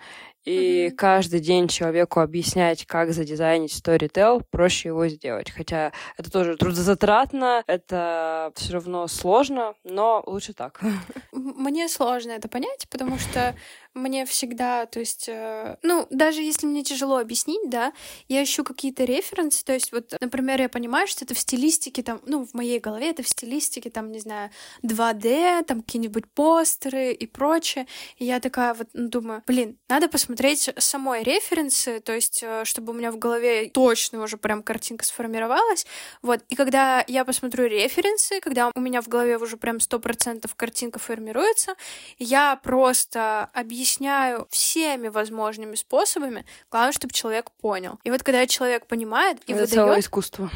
[0.46, 0.92] и mm-hmm.
[0.92, 5.50] каждый день человеку объяснять, как задизайнить Storytel, проще его сделать.
[5.50, 10.80] Хотя это тоже трудозатратно, это все равно сложно, но лучше так.
[11.32, 13.56] Мне сложно это понять, потому что
[13.94, 17.92] мне всегда, то есть, э, ну, даже если мне тяжело объяснить, да,
[18.30, 22.22] я ищу какие-то референсы, то есть, вот, например, я понимаю, что это в стилистике, там,
[22.26, 24.50] ну, в моей голове это в стилистике, там, не знаю,
[24.84, 27.86] 2D, там, какие-нибудь постеры и прочее,
[28.18, 32.94] и я такая вот ну, думаю, блин, надо посмотреть самой референсы, то есть, э, чтобы
[32.94, 35.86] у меня в голове точно уже прям картинка сформировалась,
[36.22, 40.56] вот, и когда я посмотрю референсы, когда у меня в голове уже прям сто процентов
[40.56, 41.76] картинка формируется,
[42.18, 46.46] я просто объясняю объясняю всеми возможными способами.
[46.70, 48.00] Главное, чтобы человек понял.
[48.04, 49.70] И вот когда человек понимает и это выдает...
[49.72, 50.52] целое искусство.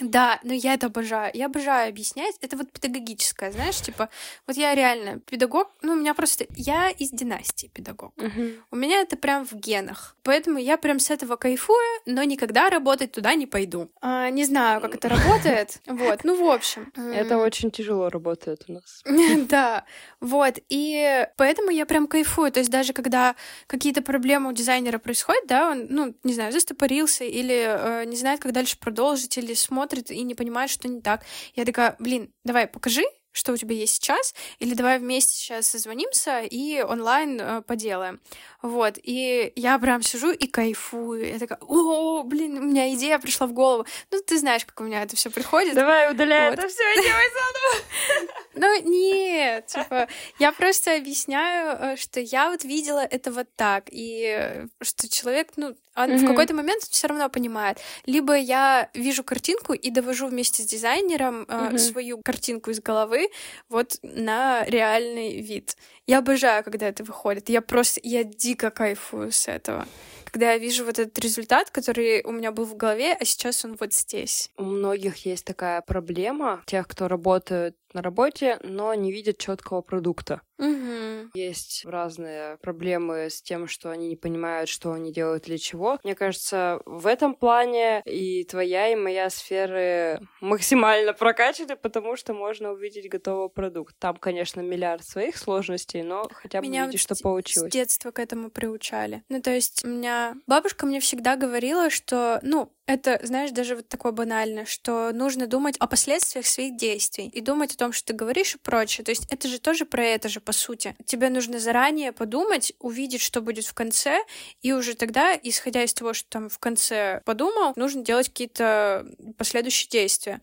[0.00, 1.30] Да, но я это обожаю.
[1.34, 2.36] Я обожаю объяснять.
[2.40, 4.08] Это вот педагогическое, знаешь, типа,
[4.46, 6.46] вот я реально педагог, ну, у меня просто...
[6.56, 8.12] Я из династии педагог.
[8.16, 8.42] Угу.
[8.70, 10.16] У меня это прям в генах.
[10.22, 13.90] Поэтому я прям с этого кайфую, но никогда работать туда не пойду.
[14.00, 15.80] А, не знаю, как это работает.
[15.98, 16.92] Вот, ну, в общем.
[16.96, 19.02] Это очень тяжело работает у нас.
[19.48, 19.84] Да,
[20.20, 20.58] вот.
[20.68, 22.52] И поэтому я прям кайфую.
[22.52, 23.34] То есть даже когда
[23.66, 28.40] какие-то проблемы у дизайнера происходят, да, он, ну, не знаю, застопорился или э, не знает,
[28.40, 31.24] как дальше продолжить, или смотрит смотрит и не понимает, что не так.
[31.54, 36.40] Я такая, блин, давай покажи, что у тебя есть сейчас, или давай вместе сейчас созвонимся
[36.40, 38.20] и онлайн э, поделаем.
[38.62, 41.28] Вот, и я прям сижу и кайфую.
[41.28, 43.86] Я такая, о, блин, у меня идея пришла в голову.
[44.10, 45.74] Ну, ты знаешь, как у меня это все приходит.
[45.74, 46.58] Давай удаляй вот.
[46.58, 48.28] это все и делай заново.
[48.54, 50.08] Ну, нет, типа,
[50.40, 55.52] я просто объясняю, э, что я вот видела это вот так, и э, что человек,
[55.56, 56.24] ну, он mm-hmm.
[56.24, 57.78] в какой-то момент все равно понимает.
[58.06, 61.74] Либо я вижу картинку и довожу вместе с дизайнером mm-hmm.
[61.74, 63.28] э, свою картинку из головы
[63.68, 65.76] вот на реальный вид.
[66.06, 67.48] Я обожаю, когда это выходит.
[67.48, 69.86] Я просто, я дико кайфую с этого
[70.30, 73.76] когда я вижу вот этот результат, который у меня был в голове, а сейчас он
[73.80, 74.50] вот здесь.
[74.58, 80.42] У многих есть такая проблема, тех, кто работает на работе, но не видят четкого продукта.
[80.58, 81.30] Угу.
[81.34, 85.98] Есть разные проблемы с тем, что они не понимают, что они делают для чего.
[86.04, 92.72] Мне кажется, в этом плане и твоя, и моя сферы максимально прокачаны, потому что можно
[92.72, 93.96] увидеть готовый продукт.
[93.98, 97.70] Там, конечно, миллиард своих сложностей, но хотя бы меня видишь, что получилось.
[97.70, 99.22] С детства к эту приучали.
[99.28, 103.88] Ну, то есть у меня бабушка мне всегда говорила, что, ну, это, знаешь, даже вот
[103.88, 108.12] такое банальное, что нужно думать о последствиях своих действий и думать о том, что ты
[108.14, 109.04] говоришь и прочее.
[109.04, 110.96] То есть это же тоже про это же, по сути.
[111.04, 114.24] Тебе нужно заранее подумать, увидеть, что будет в конце,
[114.62, 119.90] и уже тогда, исходя из того, что там в конце подумал, нужно делать какие-то последующие
[119.90, 120.40] действия.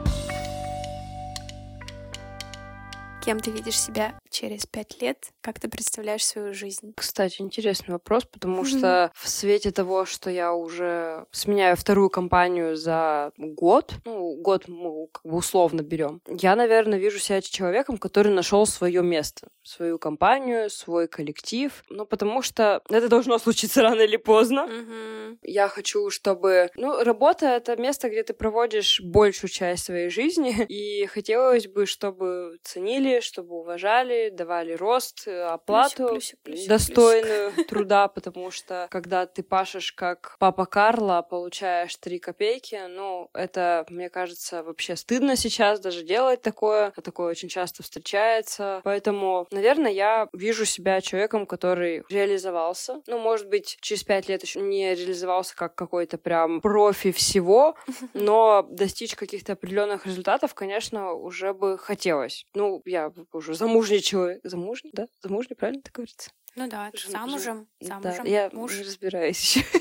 [3.26, 5.30] Кем ты видишь себя через пять лет?
[5.42, 6.94] Как ты представляешь свою жизнь?
[6.96, 8.78] Кстати, интересный вопрос, потому mm-hmm.
[8.78, 15.08] что в свете того, что я уже сменяю вторую компанию за год, ну, год мы
[15.12, 20.70] как бы условно берем, я, наверное, вижу себя человеком, который нашел свое место, свою компанию,
[20.70, 21.84] свой коллектив.
[21.90, 24.68] Ну, потому что это должно случиться рано или поздно.
[24.70, 25.38] Mm-hmm.
[25.42, 26.70] Я хочу, чтобы...
[26.76, 32.60] Ну, работа— это место, где ты проводишь большую часть своей жизни, и хотелось бы, чтобы
[32.62, 37.70] ценили чтобы уважали, давали рост, э, оплату плюсик, плюсик, достойную плюсик.
[37.70, 44.10] труда, потому что когда ты пашешь как папа Карла, получаешь 3 копейки, ну, это, мне
[44.10, 50.28] кажется, вообще стыдно сейчас даже делать такое, а такое очень часто встречается, поэтому, наверное, я
[50.34, 55.76] вижу себя человеком, который реализовался, ну, может быть, через пять лет еще не реализовался как
[55.76, 57.76] какой-то прям профи всего,
[58.14, 62.46] но достичь каких-то определенных результатов, конечно, уже бы хотелось.
[62.54, 64.42] Ну, я уже замужний человек.
[64.44, 65.08] Замужний, да?
[65.22, 66.32] Замужний, правильно это говорится?
[66.56, 68.24] Ну да, Жен, замужем, замужем.
[68.24, 68.76] Да, я муж.
[68.76, 69.66] не разбираюсь еще.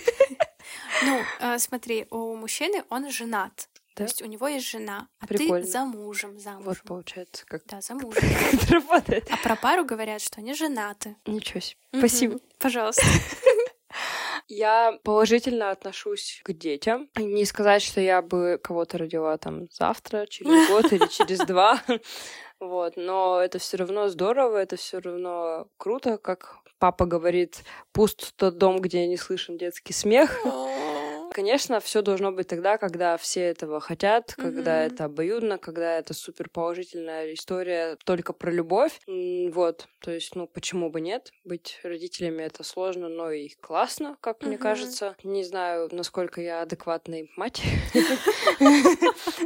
[1.05, 3.69] Ну, э, смотри, у мужчины он женат.
[3.95, 3.99] Да?
[3.99, 5.65] То есть у него есть жена, а Прикольно.
[5.65, 6.65] ты замужем, замужем.
[6.65, 7.81] Вот получается, как да.
[7.89, 9.29] Как это работает.
[9.31, 11.17] А про пару говорят, что они женаты.
[11.27, 11.79] Ничего себе.
[11.97, 12.41] Спасибо.
[12.59, 13.05] Пожалуйста.
[14.49, 17.09] Я положительно отношусь к детям.
[17.17, 21.81] Не сказать, что я бы кого-то родила там завтра, через год или через два.
[22.69, 27.63] Вот, но это все равно здорово, это все равно круто, как папа говорит,
[27.93, 30.39] пуст тот дом, где не слышен детский смех.
[31.35, 34.87] Конечно, все должно быть тогда, когда все этого хотят, когда mm-hmm.
[34.93, 39.01] это обоюдно, когда это супер положительная история только про любовь.
[39.07, 41.33] Вот, то есть, ну, почему бы нет?
[41.43, 44.47] Быть родителями это сложно, но и классно, как mm-hmm.
[44.47, 45.17] мне кажется.
[45.25, 47.61] Не знаю, насколько я адекватная мать,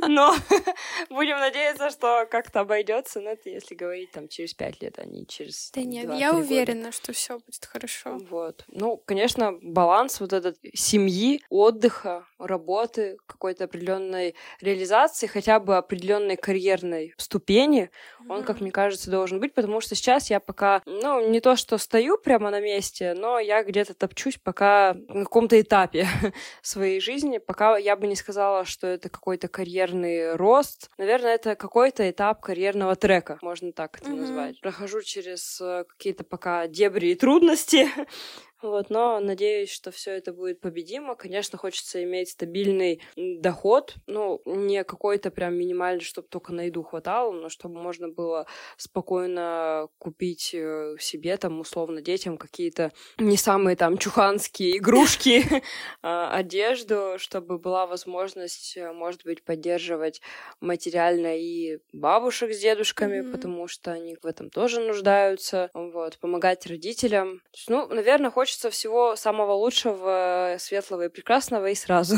[0.07, 0.34] но
[1.11, 5.26] Будем надеяться, что как-то обойдется, но это если говорить там через пять лет, а не
[5.26, 8.18] через Да нет, я уверена, что все будет хорошо.
[8.28, 8.64] Вот.
[8.68, 11.43] Ну, конечно, баланс вот этот семьи,
[11.79, 18.26] отдыха, работы, какой-то определенной реализации, хотя бы определенной карьерной ступени, mm-hmm.
[18.29, 21.79] он, как мне кажется, должен быть, потому что сейчас я пока, ну, не то что
[21.79, 26.09] стою прямо на месте, но я где-то топчусь пока на каком-то этапе
[26.62, 30.91] своей жизни, пока я бы не сказала, что это какой-то карьерный рост.
[30.99, 34.16] Наверное, это какой-то этап карьерного трека, можно так это mm-hmm.
[34.16, 34.61] назвать.
[34.61, 37.89] Прохожу через э, какие-то пока дебри и трудности,
[38.61, 41.15] вот, но надеюсь, что все это будет победимо.
[41.15, 47.31] Конечно, хочется иметь стабильный доход, ну, не какой-то прям минимальный, чтобы только на еду хватало,
[47.33, 48.47] но чтобы можно было
[48.77, 55.45] спокойно купить э, себе, там, условно, детям какие-то не самые там чуханские игрушки,
[56.03, 60.21] а, одежду, чтобы была возможность, э, может быть, поддерживать
[60.61, 67.41] материально и бабушек с дедушками, потому что они в этом тоже нуждаются, вот, помогать родителям.
[67.69, 72.16] Ну, наверное, хочется хочется всего самого лучшего, светлого и прекрасного и сразу.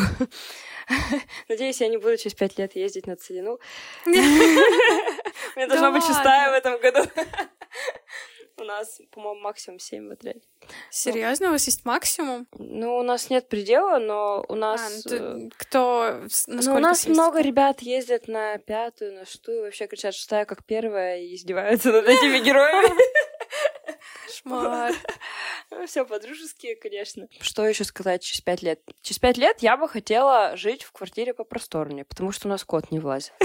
[1.49, 3.59] Надеюсь, я не буду через пять лет ездить на Целину.
[4.07, 7.01] Мне должна быть шестая в этом году.
[8.61, 10.43] У нас, по-моему, максимум семь в отряде.
[10.91, 12.47] Серьезно, у вас есть максимум?
[12.59, 15.07] Ну, у нас нет предела, но у нас...
[15.07, 16.21] А, ну, э, кто...
[16.47, 21.21] Ну, у нас много ребят ездят на пятую, на шестую, вообще кричат шестая как первая
[21.23, 22.95] и издеваются над этими героями.
[24.31, 24.95] Кошмар.
[25.87, 27.29] Все по-дружески, конечно.
[27.41, 28.81] Что еще сказать через пять лет?
[29.03, 32.91] Через пять лет я бы хотела жить в квартире попросторнее, потому что у нас кот
[32.91, 33.33] не влазит.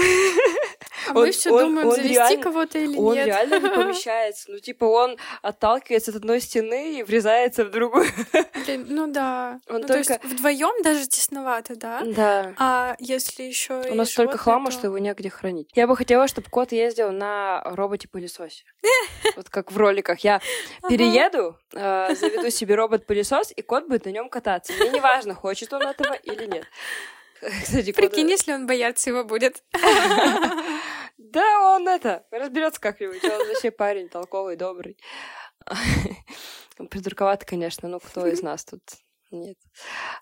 [1.10, 3.22] Он, мы все думаем, он завести кого-то или он нет.
[3.22, 4.50] Он реально не помещается.
[4.50, 8.06] Ну, типа, он отталкивается от одной стены и врезается в другую.
[8.68, 9.60] Ну да.
[9.68, 10.04] Он ну, только...
[10.04, 12.02] То есть вдвоем даже тесновато, да?
[12.04, 12.54] Да.
[12.58, 14.72] А если еще У нас столько хлама, то...
[14.72, 15.70] что его негде хранить.
[15.74, 18.64] Я бы хотела, чтобы кот ездил на роботе-пылесосе.
[19.36, 20.20] Вот как в роликах.
[20.20, 20.40] Я
[20.88, 24.72] перееду, э, заведу себе робот-пылесос, и кот будет на нем кататься.
[24.72, 26.66] Мне не важно, хочет он этого или нет.
[27.40, 29.62] Кстати, Прикинь, если он бояться его будет.
[31.18, 33.24] Да, он это, разберется как-нибудь.
[33.24, 34.98] Он вообще парень толковый, добрый.
[36.90, 38.82] Придурковато, конечно, но кто из нас тут
[39.30, 39.56] нет.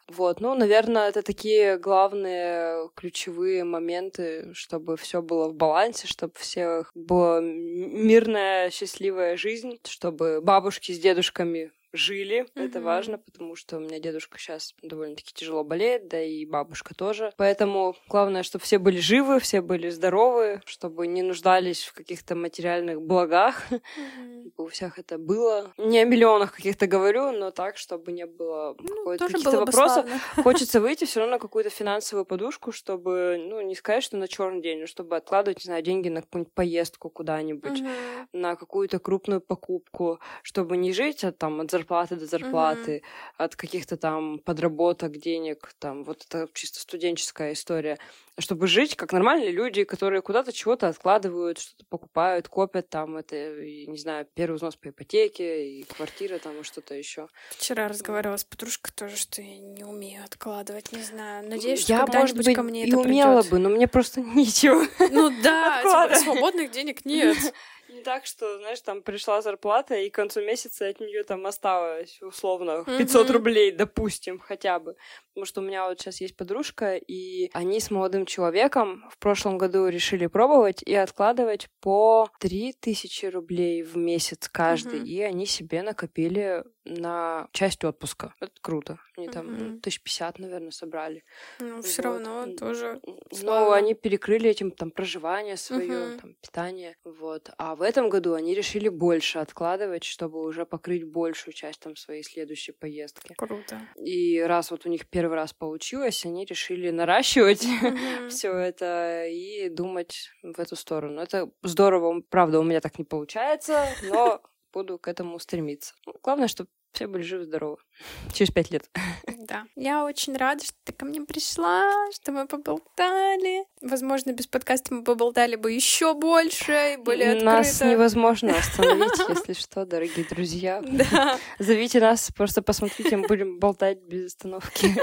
[0.08, 6.90] Вот, ну, наверное, это такие главные ключевые моменты, чтобы все было в балансе, чтобы всех
[6.94, 12.42] была мирная, счастливая жизнь, чтобы бабушки с дедушками жили.
[12.42, 12.66] Mm-hmm.
[12.66, 17.32] Это важно, потому что у меня дедушка сейчас довольно-таки тяжело болеет, да и бабушка тоже.
[17.36, 23.00] Поэтому главное, чтобы все были живы, все были здоровы, чтобы не нуждались в каких-то материальных
[23.00, 23.62] благах.
[23.70, 24.52] Mm-hmm.
[24.56, 25.72] У всех это было.
[25.78, 30.06] Не о миллионах каких-то говорю, но так, чтобы не было ну, каких-то вопросов.
[30.42, 34.60] Хочется выйти все равно на какую-то финансовую подушку, чтобы, ну, не сказать, что на черный
[34.60, 38.28] день, но чтобы откладывать, не знаю, деньги на какую-нибудь поездку куда-нибудь, mm-hmm.
[38.32, 43.44] на какую-то крупную покупку, чтобы не жить от, там, от зарплаты зарплаты до зарплаты, mm-hmm.
[43.44, 47.98] от каких-то там подработок, денег, там вот это чисто студенческая история
[48.38, 53.96] чтобы жить как нормальные люди, которые куда-то чего-то откладывают, что-то покупают, копят там, это, не
[53.96, 57.28] знаю, первый взнос по ипотеке, и квартира там, и что-то еще.
[57.50, 61.48] Вчера разговаривала с подружкой тоже, что я не умею откладывать, не знаю.
[61.48, 63.50] Надеюсь, что я, может быть, ко мне и это умела придёт.
[63.50, 64.84] бы, но мне просто нечего.
[65.10, 67.36] Ну да, типа, свободных денег нет.
[67.88, 72.20] Не так, что, знаешь, там пришла зарплата, и к концу месяца от нее там осталось
[72.22, 74.96] условно 500 рублей, допустим, хотя бы.
[75.28, 79.58] Потому что у меня вот сейчас есть подружка, и они с молодым человеком в прошлом
[79.58, 85.00] году решили пробовать и откладывать по 3000 рублей в месяц каждый.
[85.00, 85.06] Mm-hmm.
[85.06, 88.34] И они себе накопили на часть отпуска.
[88.40, 88.98] Это круто.
[89.16, 89.80] Они там mm-hmm.
[89.80, 91.24] тысяч пятьдесят, наверное, собрали.
[91.60, 91.84] Ну, вот.
[91.84, 93.00] все равно тоже.
[93.42, 96.20] Ну, они перекрыли этим там проживание свое, mm-hmm.
[96.20, 96.96] там питание.
[97.04, 97.50] Вот.
[97.58, 102.22] А в этом году они решили больше откладывать, чтобы уже покрыть большую часть там своей
[102.22, 103.34] следующей поездки.
[103.36, 103.80] Круто.
[103.96, 108.28] И раз вот у них первый первый раз получилось, они решили наращивать mm-hmm.
[108.28, 111.20] все это и думать в эту сторону.
[111.20, 114.42] Это здорово, правда, у меня так не получается, но
[114.74, 115.94] буду к этому стремиться.
[116.04, 117.78] Ну, главное, чтобы все были живы-здоровы.
[118.32, 118.88] Через пять лет.
[119.26, 119.64] Да.
[119.76, 123.64] Я очень рада, что ты ко мне пришла, что мы поболтали.
[123.80, 127.44] Возможно, без подкаста мы поболтали бы еще больше и более открыто.
[127.44, 130.82] Нас невозможно остановить, если что, дорогие друзья.
[130.82, 131.38] Да.
[131.58, 134.94] Зовите нас, просто посмотрите, мы будем болтать без остановки.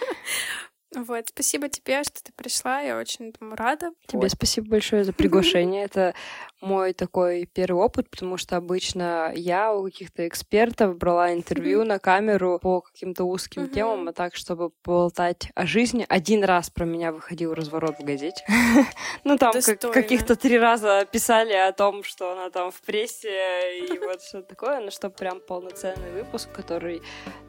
[0.94, 3.90] Вот, спасибо тебе, что ты пришла, я очень этому рада.
[4.06, 4.30] Тебе вот.
[4.30, 5.84] спасибо большое за приглашение.
[5.84, 6.14] Это
[6.60, 12.58] мой такой первый опыт, потому что обычно я у каких-то экспертов брала интервью на камеру
[12.60, 16.06] по каким-то узким темам, а так, чтобы болтать о жизни.
[16.08, 18.44] Один раз про меня выходил разворот в газете.
[19.24, 19.52] Ну, там
[19.92, 24.80] каких-то три раза писали о том, что она там в прессе и вот что такое,
[24.80, 27.02] но что прям полноценный выпуск, который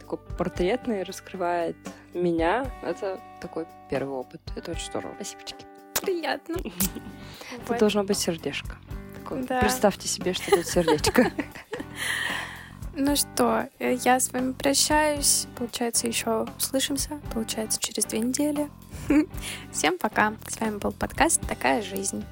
[0.09, 1.75] такой портретный, раскрывает
[2.13, 2.71] меня.
[2.81, 4.41] Это такой первый опыт.
[4.55, 5.13] Это очень здорово.
[5.15, 5.41] Спасибо.
[6.01, 6.57] Приятно.
[7.67, 8.75] Это должно быть сердечко.
[9.27, 11.31] Представьте себе, что это сердечко.
[12.95, 15.47] Ну что, э, я с вами прощаюсь.
[15.55, 17.21] Получается, еще услышимся.
[17.33, 18.69] Получается, через две недели.
[19.71, 20.33] Всем пока.
[20.47, 22.25] С вами был подкаст «Такая жизнь».